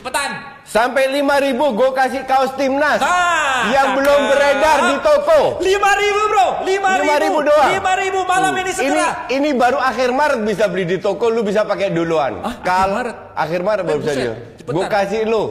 [0.00, 0.30] Petan.
[0.64, 3.02] Sampai 5000 gue kasih kaos timnas.
[3.02, 3.98] Ah, yang cakep.
[3.98, 5.40] belum beredar di toko.
[5.58, 7.68] 5000 bro, 5000 5.000 doang.
[7.74, 9.08] 5000 malam ini Ini segera.
[9.28, 12.38] ini baru akhir Maret bisa beli di toko, lu bisa pakai duluan.
[12.40, 13.16] Ah, akhir Kal- Maret?
[13.34, 14.12] Akhir Maret baru Eh, bisa
[14.56, 14.74] cepetan.
[14.78, 15.42] Gue kasih lu.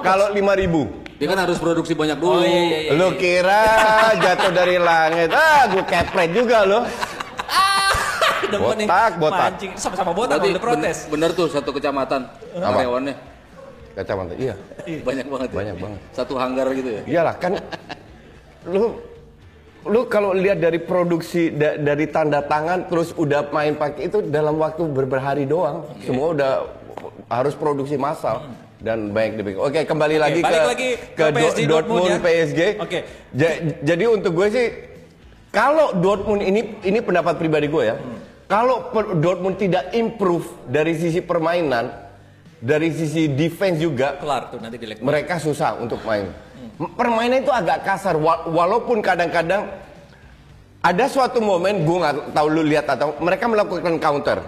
[0.00, 2.38] Kalau 5000 Dia kan harus produksi banyak dulu.
[2.38, 2.90] Oh iya iya iya.
[2.94, 3.62] Lu kira
[4.16, 5.28] jatuh dari langit?
[5.28, 6.80] Ah, gue kepret juga lo.
[8.48, 9.50] Nih, botak, botak.
[9.52, 10.96] Mancing sama-sama botak Berarti udah protes.
[11.04, 12.20] ben- bener tuh satu kecamatan
[12.54, 13.14] karyawannya.
[13.92, 14.32] Kacamata.
[14.38, 14.54] Iya.
[15.08, 15.48] Banyak banget.
[15.50, 15.56] ya?
[15.58, 16.00] Banyak banget.
[16.14, 17.02] Satu hanggar gitu ya.
[17.04, 17.52] Iyalah kan
[18.64, 18.96] lu
[19.84, 24.54] lu kalau lihat dari produksi da- dari tanda tangan terus udah main pakai itu dalam
[24.56, 25.82] waktu berhari doang.
[26.00, 26.52] Semua udah
[27.28, 29.58] harus produksi massal dan banyak dibikin.
[29.58, 32.18] Oke, kembali Oke, lagi balik ke lagi ke, ke Do- PSG Dortmund Dortmund ya.
[32.20, 32.60] PSG.
[32.78, 32.98] Oke.
[33.32, 34.66] Ja- jadi untuk gue sih
[35.50, 37.96] kalau Dortmund ini ini pendapat pribadi gue ya.
[38.46, 41.90] Kalau per- Dortmund tidak improve dari sisi permainan,
[42.56, 44.96] dari sisi defense juga, Kelar tuh nanti di leg.
[44.98, 46.32] mereka susah untuk main.
[46.94, 49.66] Permainan itu agak kasar, wa- walaupun kadang-kadang
[50.78, 54.38] ada suatu momen gue nggak tahu lu lihat atau mereka melakukan counter.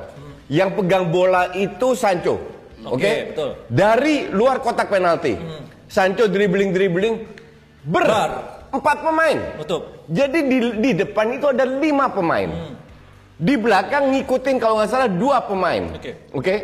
[0.47, 2.38] Yang pegang bola itu Sancho,
[2.87, 2.97] oke?
[2.97, 3.51] Oke, betul.
[3.69, 5.37] Dari luar kotak penalti,
[5.87, 7.14] Sancho dribbling dribbling
[7.85, 8.31] ber Bar.
[8.71, 9.38] empat pemain.
[9.64, 9.83] Tutup.
[10.11, 12.51] Jadi di, di depan itu ada lima pemain.
[13.40, 15.97] Di belakang ngikutin kalau nggak salah dua pemain.
[15.97, 16.12] Oke.
[16.37, 16.55] Oke.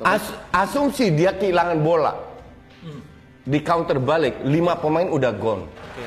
[0.00, 2.12] As- asumsi dia kehilangan bola.
[3.40, 5.64] Di counter balik, lima pemain udah gone.
[5.64, 6.04] Oke.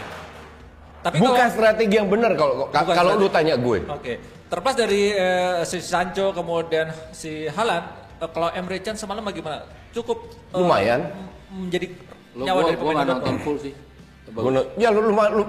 [1.04, 3.84] Tapi Bukan kalau strategi yang benar kalau kalau lu tanya gue.
[3.89, 4.13] Oke.
[4.48, 9.66] Terlepas dari eh, si Sancho kemudian si Haaland, eh, kalau Emre Can semalam bagaimana?
[9.92, 11.02] Cukup eh, Lumayan.
[11.54, 11.86] menjadi
[12.34, 13.46] nyawa gua, dari gua pemain nggak nonton Dortmund.
[13.46, 13.74] full sih.
[14.34, 15.44] Menurut- ya lu, lu, lu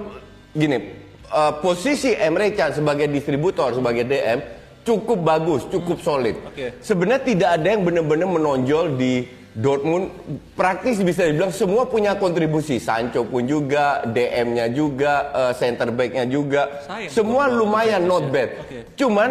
[0.53, 0.77] gini,
[1.25, 4.39] eh, posisi Emre Can sebagai distributor, sebagai DM
[4.85, 6.37] cukup bagus, cukup solid.
[6.45, 6.77] Oke.
[6.77, 10.11] Sebenarnya tidak ada yang benar-benar menonjol di Dortmund.
[10.53, 12.77] Praktis bisa dibilang semua punya kontribusi.
[12.77, 16.83] Sancho pun juga, DM-nya juga, eh, center back-nya juga.
[16.85, 18.31] Sayang, semua lumayan bagus not ya.
[18.35, 18.49] bad.
[18.61, 18.77] Oke.
[18.93, 19.29] Cuman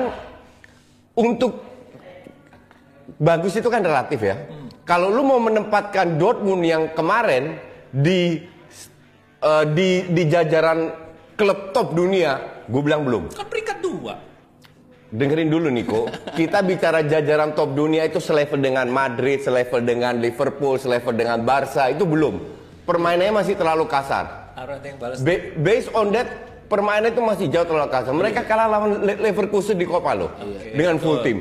[1.14, 1.52] untuk
[3.24, 4.36] bagus itu kan relatif ya.
[4.84, 7.56] Kalau lu mau menempatkan Dortmund yang kemarin
[7.88, 8.44] di
[9.40, 10.92] eh, di di jajaran
[11.34, 13.32] klub top dunia, gue bilang belum.
[13.32, 14.14] Kan peringkat dua.
[15.14, 20.74] Dengerin dulu Niko, kita bicara jajaran top dunia itu selevel dengan Madrid, selevel dengan Liverpool,
[20.74, 22.42] selevel dengan Barca itu belum.
[22.82, 24.52] Permainannya masih terlalu kasar.
[25.62, 26.26] Based on that
[26.66, 28.10] permainan itu masih jauh terlalu kasar.
[28.10, 30.34] Mereka kalah lawan Le- Leverkusen di Copa loh
[30.74, 31.26] dengan full betul.
[31.26, 31.38] team.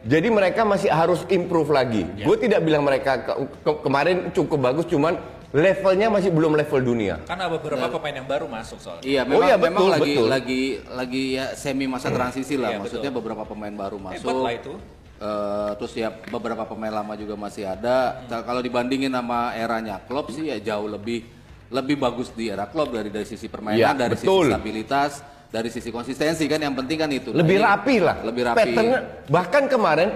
[0.00, 2.02] Jadi mereka masih harus improve lagi.
[2.18, 7.20] Gue tidak bilang mereka ke- ke- kemarin cukup bagus, cuman levelnya masih belum level dunia.
[7.26, 9.04] Karena beberapa pemain yang baru masuk soalnya.
[9.04, 10.26] Iya, Oh memang, iya, memang betul, lagi betul.
[10.30, 12.72] lagi lagi ya semi masa transisi lah.
[12.72, 13.18] Iya, Maksudnya betul.
[13.20, 14.24] beberapa pemain baru masuk.
[14.24, 14.72] Hebat lah itu.
[15.20, 18.24] Eh, terus ya beberapa pemain lama juga masih ada.
[18.24, 21.28] Nah, Kalau dibandingin sama eranya Klopp sih ya jauh lebih
[21.68, 24.48] lebih bagus di era Klopp dari dari sisi permainan, Iya, dari betul.
[24.48, 25.12] sisi stabilitas,
[25.50, 27.30] dari sisi konsistensi kan yang penting kan itu.
[27.30, 28.16] Nah, Lebih ini rapi lah.
[28.22, 28.58] Lebih rapi.
[28.60, 30.08] Patternnya bahkan kemarin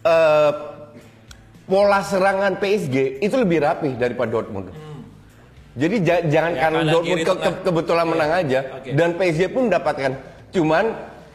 [0.00, 0.50] eh,
[1.64, 4.70] pola serangan PSG itu lebih rapi daripada Dortmund.
[5.72, 7.62] Jadi ja- jangan Ya, karena Dortmund ke- ke- tengah.
[7.62, 8.10] kebetulan Iya.
[8.10, 8.90] menang aja Oke.
[8.92, 10.12] dan PSG pun mendapatkan.
[10.50, 10.84] Cuman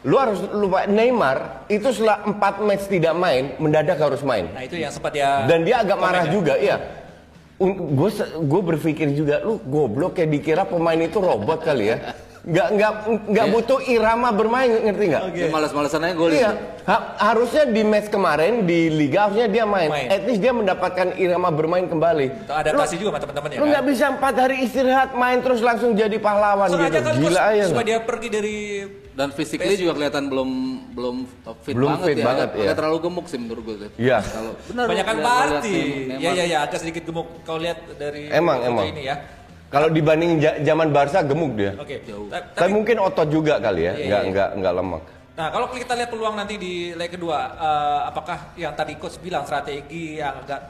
[0.04, 4.52] lu harus lupa Neymar itu setelah 4 match tidak main mendadak harus main.
[4.52, 5.48] Nah itu yang sempat ya.
[5.48, 6.34] Dan dia agak marah komen ya.
[6.34, 6.76] juga, iya.
[7.56, 8.10] Gue
[8.42, 11.96] gue berpikir juga, lu goblok kayak dikira pemain itu robot kali ya.
[12.44, 12.92] Nggak nggak
[13.24, 15.22] nggak butuh irama bermain, ngerti nggak?
[15.32, 16.36] Ya, malas-malasan aja golin.
[16.36, 16.50] Iya,
[16.84, 19.88] Ha- harusnya di match kemarin di liga harusnya dia main.
[19.88, 20.12] Main.
[20.12, 22.44] At least dia mendapatkan irama bermain kembali.
[22.44, 23.70] Itu adaptasi juga sama teman-temannya Lu kan.
[23.72, 27.00] nggak bisa empat hari istirahat main terus langsung jadi pahlawan Sengaja gitu.
[27.02, 27.64] kan Gila aja.
[27.64, 28.56] supaya dia pergi dari
[29.14, 30.50] Dan physically juga kelihatan belum
[30.90, 31.16] belum
[31.62, 32.24] fit Belum banget fit ya.
[32.26, 32.72] banget, Agak iya.
[32.74, 33.76] terlalu gemuk sih menurut gue.
[33.96, 34.18] Iya.
[34.20, 35.78] Kalau benar Banyakan lihat- lihat party.
[36.18, 38.86] Ya ya ya ada sedikit gemuk kau lihat dari Emang, foto emang.
[38.90, 39.16] ini ya.
[39.74, 40.30] Kalau dibanding
[40.62, 41.74] zaman Barca gemuk dia.
[41.74, 41.98] Oke.
[42.30, 44.30] Ta- Tapi mungkin otot juga kali ya, Iya, nggak iya.
[44.30, 45.02] nggak nggak lemak.
[45.34, 49.42] Nah, kalau kita lihat peluang nanti di leg kedua, eh, apakah yang tadi coach bilang
[49.42, 50.62] strategi yang agak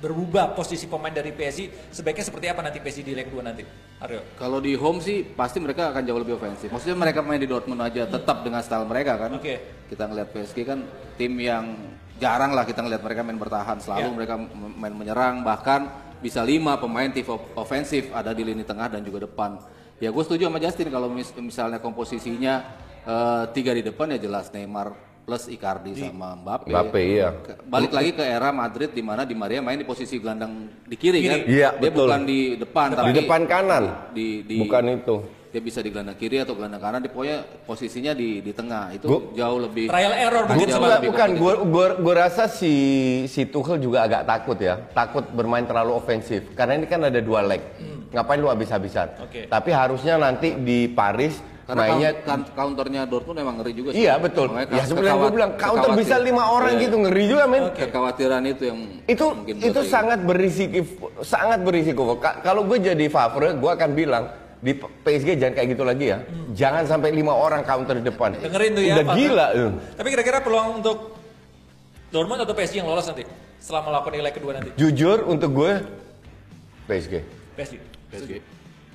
[0.00, 3.64] berubah posisi pemain dari PSG, sebaiknya seperti apa nanti PSG di leg 2 nanti?
[3.98, 4.20] Aryo.
[4.34, 6.68] Kalau di home sih pasti mereka akan jauh lebih ofensif.
[6.68, 9.30] Maksudnya mereka main di Dortmund aja tetap dengan style mereka kan.
[9.34, 9.84] Oke.
[9.84, 10.84] Kita ngelihat PSG kan
[11.16, 11.76] tim yang
[12.14, 13.80] jarang lah kita ngelihat mereka main bertahan.
[13.80, 14.12] Selalu Ya.
[14.14, 14.34] mereka
[14.76, 15.88] main menyerang bahkan
[16.24, 19.60] bisa lima pemain tipe ofensif ada di lini tengah dan juga depan.
[20.00, 22.64] Ya gue setuju sama Justin kalau mis- misalnya komposisinya
[23.04, 26.68] eh, tiga di depan ya jelas Neymar plus Icardi sama Mbappe.
[26.68, 27.32] Mbappe, iya.
[27.64, 31.18] Balik lagi ke era Madrid di mana Di Maria main di posisi gelandang di kiri,
[31.18, 31.26] Kiri.
[31.26, 31.38] kan.
[31.48, 32.06] Iya, Dia betul.
[32.06, 33.84] bukan di depan, Di tapi depan kanan.
[34.12, 35.16] di, di Bukan itu.
[35.48, 39.06] dia bisa di gelandang kiri atau gelandang kanan dia pokoknya posisinya di di tengah itu
[39.06, 41.28] Gua- jauh lebih Trial error mungkin Bukan, lebih bukan.
[41.38, 42.74] Gue gua, gua rasa si
[43.24, 46.50] si Tuchel juga agak takut ya, takut bermain terlalu ofensif.
[46.52, 47.62] Karena ini kan ada dua leg.
[48.10, 49.14] Ngapain lu habis-habisan?
[49.22, 49.46] Oke.
[49.46, 54.04] Tapi harusnya nanti di Paris karena mainnya kaun- kan- counternya Dortmund emang ngeri juga sih.
[54.04, 54.52] Iya betul.
[54.52, 56.84] Makanya Ya yang gue bilang, counter bisa lima orang Iya.
[56.84, 57.62] gitu ngeri juga men.
[57.72, 60.80] kekhawatiran itu yang Itu mungkin itu buat sangat berisiko,
[61.20, 62.02] sangat berisiko.
[62.16, 64.24] Ka- Kalau gue jadi favor, gue akan bilang
[64.58, 66.18] di PSG jangan kayak gitu lagi ya.
[66.52, 68.36] Jangan sampai lima orang counter di depan.
[68.36, 68.94] Dengerin tuh ya.
[68.94, 69.46] Udah gila.
[69.50, 69.70] tuh.
[69.94, 71.16] Tapi kira-kira peluang untuk
[72.08, 73.24] Dortmund atau PSG yang lolos nanti
[73.56, 74.70] setelah melakukan leg kedua nanti?
[74.76, 75.80] Jujur untuk gue
[76.84, 77.24] PSG.
[77.56, 77.74] PSG.
[78.12, 78.32] PSG.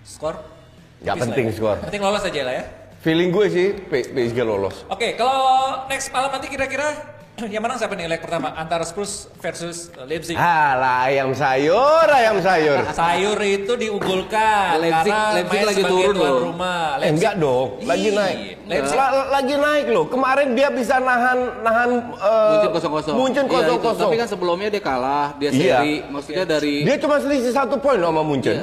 [0.05, 0.58] Skor?
[0.99, 1.53] Tipis penting ya.
[1.55, 1.77] skor.
[1.87, 2.63] Penting lolos aja lah ya.
[2.99, 4.83] Feeling gue sih PSG lolos.
[4.91, 6.91] Oke, kalau next malam nanti kira-kira
[7.49, 10.35] yang menang siapa nih leg pertama antara Spurs versus Leipzig?
[10.35, 12.79] Alah ayam sayur, ayam sayur.
[12.89, 16.39] Sayur itu diunggulkan Leipzig- karena Leipzig lagi turun tuan loh.
[16.45, 16.99] rumah.
[16.99, 18.37] Eh, enggak dong, lagi Ih, naik.
[18.65, 20.05] Leipzig La- lagi naik loh.
[20.05, 23.15] Kemarin dia bisa nahan nahan eh, Muncul kosong kosong.
[23.15, 23.85] Muncul Iya, kosong itu.
[23.85, 24.09] kosong.
[24.09, 25.77] Tapi kan sebelumnya dia kalah, dia Iya.
[25.77, 25.93] seri.
[26.05, 28.57] Maksudnya dari Dia cuma selisih satu poin sama Munchen.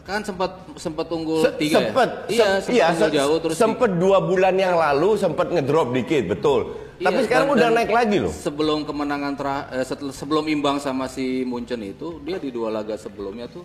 [0.00, 2.32] kan sempat sempat unggul Se- tiga sempet, ya?
[2.32, 5.92] Iya, se- sempat iya, unggul se- jauh terus sempet dua bulan yang lalu sempet ngedrop
[5.92, 6.60] dikit, betul.
[6.98, 8.32] Iya, Tapi sekarang dan- udah dan naik lagi loh.
[8.34, 13.62] Sebelum kemenangan terakhir, sebelum imbang sama si Munchen itu, dia di dua laga sebelumnya tuh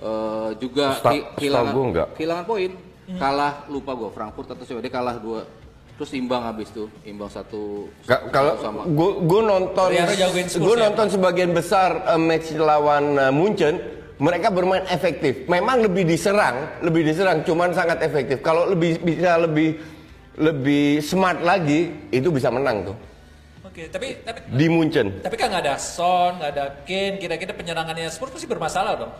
[0.00, 1.74] eh, juga ki- kehilangan
[2.16, 2.70] kehilangan poin,
[3.14, 5.44] kalah lupa gue Frankfurt atau siapa dia kalah dua,
[5.94, 7.92] terus imbang habis tuh, imbang satu.
[8.02, 8.88] Ka- Kalau sama.
[9.22, 10.80] gue nonton, gue ya?
[10.80, 13.74] nonton sebagian besar eh, match lawan eh, Munchen,
[14.16, 15.44] mereka bermain efektif.
[15.44, 18.40] Memang lebih diserang, lebih diserang, cuman sangat efektif.
[18.40, 19.76] Kalau lebih bisa lebih
[20.36, 22.96] lebih smart lagi, itu bisa menang tuh
[23.62, 25.24] Oke, tapi tapi di Munchen.
[25.24, 29.12] tapi kan nggak ada Son, nggak ada Kane, kira-kira penyerangannya Spurs pasti bermasalah dong.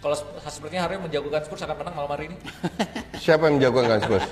[0.00, 0.16] Kalau
[0.48, 2.36] sepertinya Haryo menjagokan Spurs akan menang malam hari ini.
[3.24, 4.24] Siapa yang menjagokan Spurs?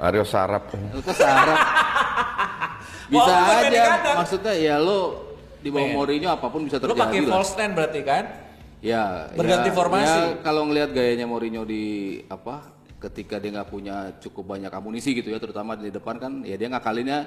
[0.00, 0.72] Aryo Sarap.
[0.72, 1.58] Itu sarap.
[3.12, 3.84] Bisa Walaupun aja,
[4.16, 5.00] maksudnya ya lo
[5.60, 5.96] di bawah Men.
[6.00, 7.32] Mourinho apa pun bisa Lu terjadi pakai lah.
[7.36, 8.24] false nine berarti kan?
[8.80, 10.20] Ya, Berganti ya, formasi.
[10.24, 11.84] Ya, kalau ngelihat gayanya Mourinho di
[12.30, 12.64] apa
[13.00, 16.68] ketika dia nggak punya cukup banyak amunisi gitu ya, terutama di depan kan, ya dia
[16.68, 17.18] ngakalinnya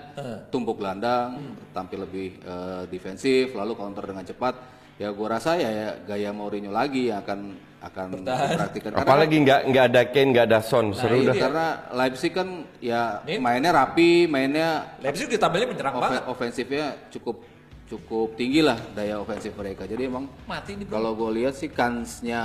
[0.47, 4.55] tumpuk gelandang, tampil lebih eh, defensif, lalu counter dengan cepat.
[5.01, 7.39] Ya gua rasa ya, ya gaya Mourinho lagi yang akan
[7.83, 8.89] akan dipraktikkan.
[8.93, 11.35] Karena Apalagi nggak nggak ada Kane, nggak ada Son, seru kan- dah.
[11.35, 16.21] karena Leipzig kan ya Ini- mainnya rapi, mainnya Leipzig ditampilnya menyerang ofe- banget.
[16.29, 17.41] ofensifnya cukup
[17.83, 19.83] cukup tinggi lah daya ofensif mereka.
[19.83, 22.39] Jadi emang Mati kalau gue lihat sih kansnya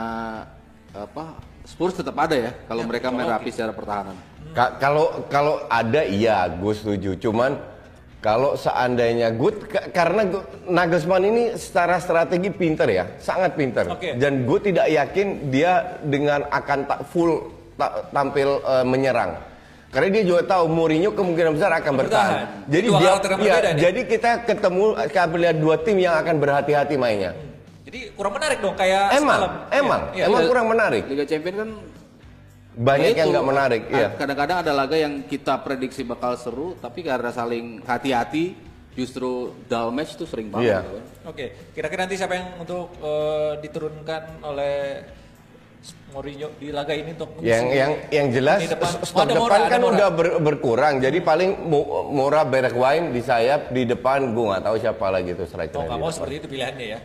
[0.92, 4.16] apa Spurs tetap ada ya kalau mereka main rapi secara pertahanan.
[4.56, 7.60] Ka- kalau kalau ada iya gue setuju cuman
[8.18, 14.16] kalau seandainya good ka- karena gua- Nagelsmann ini secara strategi pinter ya sangat pinter Oke.
[14.16, 19.36] dan gue tidak yakin dia dengan akan tak full ta- tampil eh, menyerang
[19.88, 22.32] karena dia juga tahu Mourinho kemungkinan besar akan bertahan.
[22.44, 22.68] Bertahan.
[22.68, 23.80] Jadi Dua dia, nih.
[23.80, 27.32] jadi kita ketemu kita lihat dua tim yang akan berhati-hati mainnya.
[27.88, 29.52] Jadi kurang menarik dong kayak Emang, semalam.
[29.72, 30.24] emang, iya.
[30.28, 31.02] emang kurang menarik.
[31.08, 31.70] Liga Champion kan
[32.78, 33.82] Banyak ya yang itu, nggak menarik.
[33.88, 34.08] Iya.
[34.12, 38.52] Kadang-kadang ada laga yang kita prediksi bakal seru, tapi karena saling hati-hati,
[38.92, 40.68] justru dull match tuh sering banget.
[40.68, 40.78] Iya.
[40.78, 41.04] gitu kan.
[41.32, 44.74] Oke, kira-kira nanti siapa yang untuk eh, diturunkan oleh
[46.12, 48.90] Mourinho di laga ini untuk Yang yang yang jelas depan?
[49.00, 50.94] stok Oh, ada depan Moura, ada kan udah ber- berkurang.
[51.00, 55.48] Jadi paling Mo- Mora Bergwijn di sayap di depan gue nggak tahu siapa lagi tuh
[55.48, 55.78] striker.
[55.78, 57.00] Oh, nggak mau seperti itu pilihannya ya.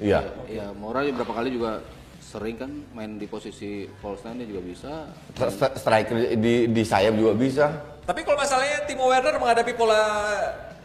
[0.00, 0.20] Iya.
[0.48, 1.84] Ya, Mora ya berapa kali juga
[2.20, 4.92] sering kan main di posisi false nine dia juga bisa.
[5.34, 7.66] St- st- Striker di di sayap juga bisa.
[8.02, 10.02] Tapi kalau masalahnya Timo Werner menghadapi pola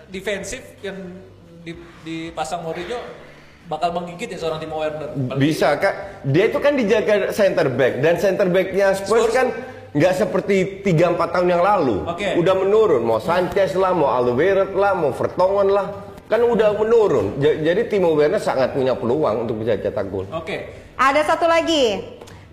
[0.07, 0.97] defensif yang
[1.61, 1.73] di-
[2.03, 2.99] dipasang Mourinho
[3.65, 5.09] bakal menggigit ya seorang Timo Werner.
[5.09, 5.95] Apalagi- Bisa kak.
[6.23, 9.33] Dia itu kan dijaga center back dan center backnya Spurs, Spurs.
[9.33, 9.47] kan
[9.91, 12.03] nggak seperti 3-4 tahun yang lalu.
[12.05, 12.35] Oke.
[12.35, 13.01] Udah menurun.
[13.01, 15.87] Mau Sanchez lah, mau Alderweireld lah, mau Vertonghen lah.
[16.25, 17.37] Kan udah menurun.
[17.37, 20.25] Ja- Jadi Timo Werner sangat punya peluang untuk bisa cetak gol.
[20.31, 20.73] Oke.
[20.95, 22.01] Ada satu lagi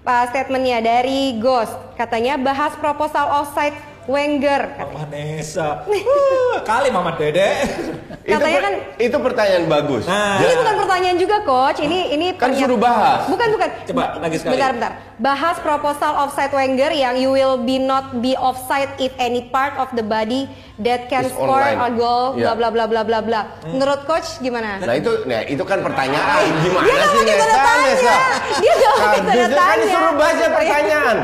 [0.03, 1.73] uh, statementnya dari Ghost.
[1.97, 4.83] Katanya bahas proposal offside Wenger.
[4.83, 5.87] Mama Nesa.
[5.87, 7.55] Uh, Kali Mama Dede.
[8.23, 10.03] Itu, Katanya per- kan itu pertanyaan bagus.
[10.05, 10.37] Nah.
[10.39, 11.79] ini bukan pertanyaan juga coach.
[11.81, 13.31] Ini ini Kan suruh bahas.
[13.31, 13.69] Bukan bukan.
[13.89, 14.59] Coba, lagi sekali.
[14.59, 14.93] Bentar bentar.
[15.23, 19.87] Bahas proposal offside Wenger yang you will be not be offside if any part of
[19.93, 21.79] the body that can Is score online.
[21.79, 22.59] a goal Iya.
[22.59, 23.41] bla bla bla bla bla bla.
[23.65, 24.83] Menurut coach gimana?
[24.83, 26.43] Nah itu, nah itu kan pertanyaan.
[26.59, 27.55] Gimana Dia sih Nesa?
[27.55, 27.87] tanya.
[27.87, 28.17] Nesa?
[28.59, 29.79] Dia nggak pakai Kardus tanda itu kan tanya.
[29.81, 31.17] disuruh baca pertanyaan.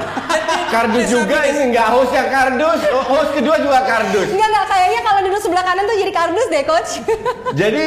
[0.68, 4.28] Kardus juga ini nggak host yang kardus, host kedua juga kardus.
[4.30, 6.90] Enggak enggak kayaknya kalau duduk sebelah kanan tuh jadi kardus deh coach.
[7.52, 7.84] Jadi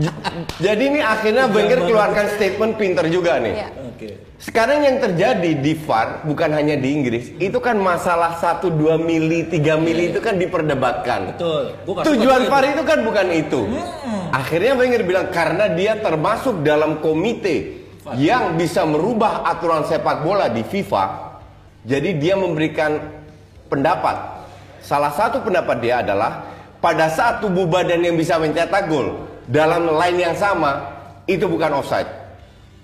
[0.00, 0.16] j-
[0.56, 3.54] jadi ini akhirnya Wenger keluarkan statement pinter juga nih.
[3.58, 3.68] Iya.
[4.02, 4.18] Oke.
[4.42, 9.46] Sekarang yang terjadi di VAR bukan hanya di Inggris, itu kan masalah 1 2 mili,
[9.46, 11.38] 3 mili itu kan diperdebatkan.
[11.38, 11.78] Betul.
[11.86, 12.72] Tujuan VAR itu.
[12.74, 13.60] itu kan bukan itu.
[14.34, 17.86] Akhirnya Wenger bilang karena dia termasuk dalam komite
[18.18, 21.38] yang bisa merubah aturan sepak bola di FIFA,
[21.86, 22.98] jadi dia memberikan
[23.70, 24.42] pendapat.
[24.82, 26.50] Salah satu pendapat dia adalah
[26.82, 30.90] pada saat tubuh badan yang bisa mencetak gol dalam line yang sama
[31.30, 32.21] itu bukan offside.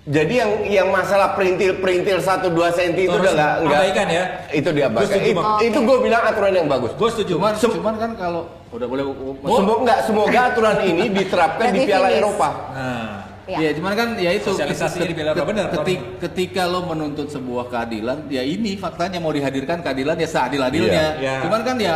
[0.09, 4.23] Jadi yang yang masalah perintil-perintil 1 2 cm itu udah nggak nggak abaikan ya?
[4.49, 5.05] Itu diabaikan.
[5.05, 5.59] Setuju, Itu, Bang.
[5.61, 6.91] itu gue bilang aturan yang bagus.
[6.97, 7.37] Gue setuju.
[7.37, 8.41] Cuman, Sem- cuman kan kalau
[8.73, 9.03] udah boleh
[9.45, 12.19] Semoga enggak, semoga aturan ini diterapkan di Piala finish.
[12.19, 12.49] Eropa.
[12.73, 13.13] Nah,
[13.49, 13.57] Ya.
[13.65, 17.65] Iya, cuman kan ya itu Sosialisasinya di Piala Eropa benar, Ketika, ketika lo menuntut sebuah
[17.73, 21.05] keadilan, ya ini faktanya mau dihadirkan keadilan ya seadil-adilnya.
[21.17, 21.17] Iya.
[21.17, 21.35] Iya.
[21.49, 21.95] Cuman kan ya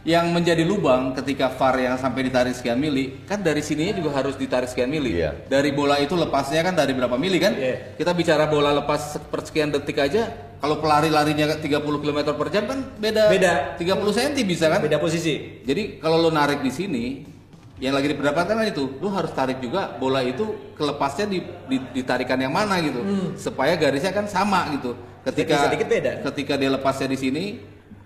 [0.00, 4.32] yang menjadi lubang ketika VAR yang sampai ditarik sekian mili, kan dari sininya juga harus
[4.32, 5.20] ditarik sekian mili.
[5.20, 5.44] Iya.
[5.44, 7.52] Dari bola itu lepasnya kan dari berapa mili kan?
[7.52, 8.00] Iya.
[8.00, 12.64] Kita bicara bola lepas per sekian detik aja, kalau pelari larinya 30 km per jam
[12.64, 13.28] kan beda.
[13.28, 13.52] Beda.
[13.76, 14.80] 30 cm bisa kan?
[14.80, 15.60] beda posisi.
[15.68, 17.04] Jadi kalau lo narik di sini,
[17.76, 20.48] yang lagi diperdapatkan kan itu, lo harus tarik juga bola itu
[20.80, 23.04] kelepasnya di, di- ditarikan yang mana gitu,
[23.36, 24.96] supaya garisnya kan sama gitu.
[25.20, 26.12] Ketika Sedikit-sedikit beda.
[26.32, 27.44] ketika dia lepasnya di sini,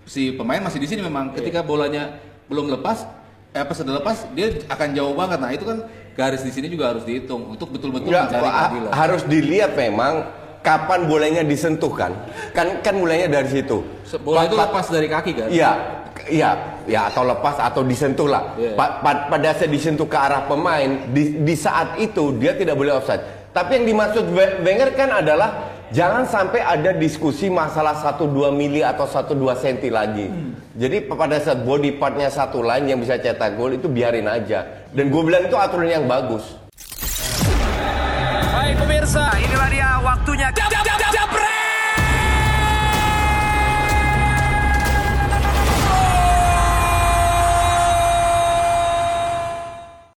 [0.05, 1.33] si pemain masih di sini memang.
[1.33, 3.05] Ketika bolanya belum lepas,
[3.51, 5.37] eh apa sudah lepas, dia akan jauh banget.
[5.37, 5.77] Nah itu kan
[6.13, 8.91] garis di sini juga harus dihitung untuk betul-betul Enggak, mencari ha- keadilan.
[8.93, 10.13] harus dilihat memang
[10.61, 12.13] kapan bolanya disentuh kan.
[12.51, 13.83] Kan kan mulainya dari situ.
[14.21, 15.47] Bola itu Pa- pa- lepas dari kaki kan?
[15.51, 15.71] Iya,
[16.25, 16.49] iya,
[16.85, 18.55] ya atau lepas atau disentuh lah.
[18.55, 18.73] Iya.
[18.73, 22.95] Pa- pa- pada saat disentuh ke arah pemain, di, di saat itu dia tidak boleh
[22.95, 23.21] offside.
[23.51, 29.07] Tapi yang dimaksud We- Wenger kan adalah jangan sampai ada diskusi masalah 1-2 mili atau
[29.07, 30.27] 1-2 senti lagi.
[30.75, 34.67] Jadi pa- pada saat body partnya satu line yang bisa cetak gol itu biarin aja.
[34.91, 36.59] Dan gue bilang itu aturan yang bagus.
[38.51, 40.47] Baik pemirsa, inilah dia waktunya.
[40.51, 41.14] Jab, jab, jab.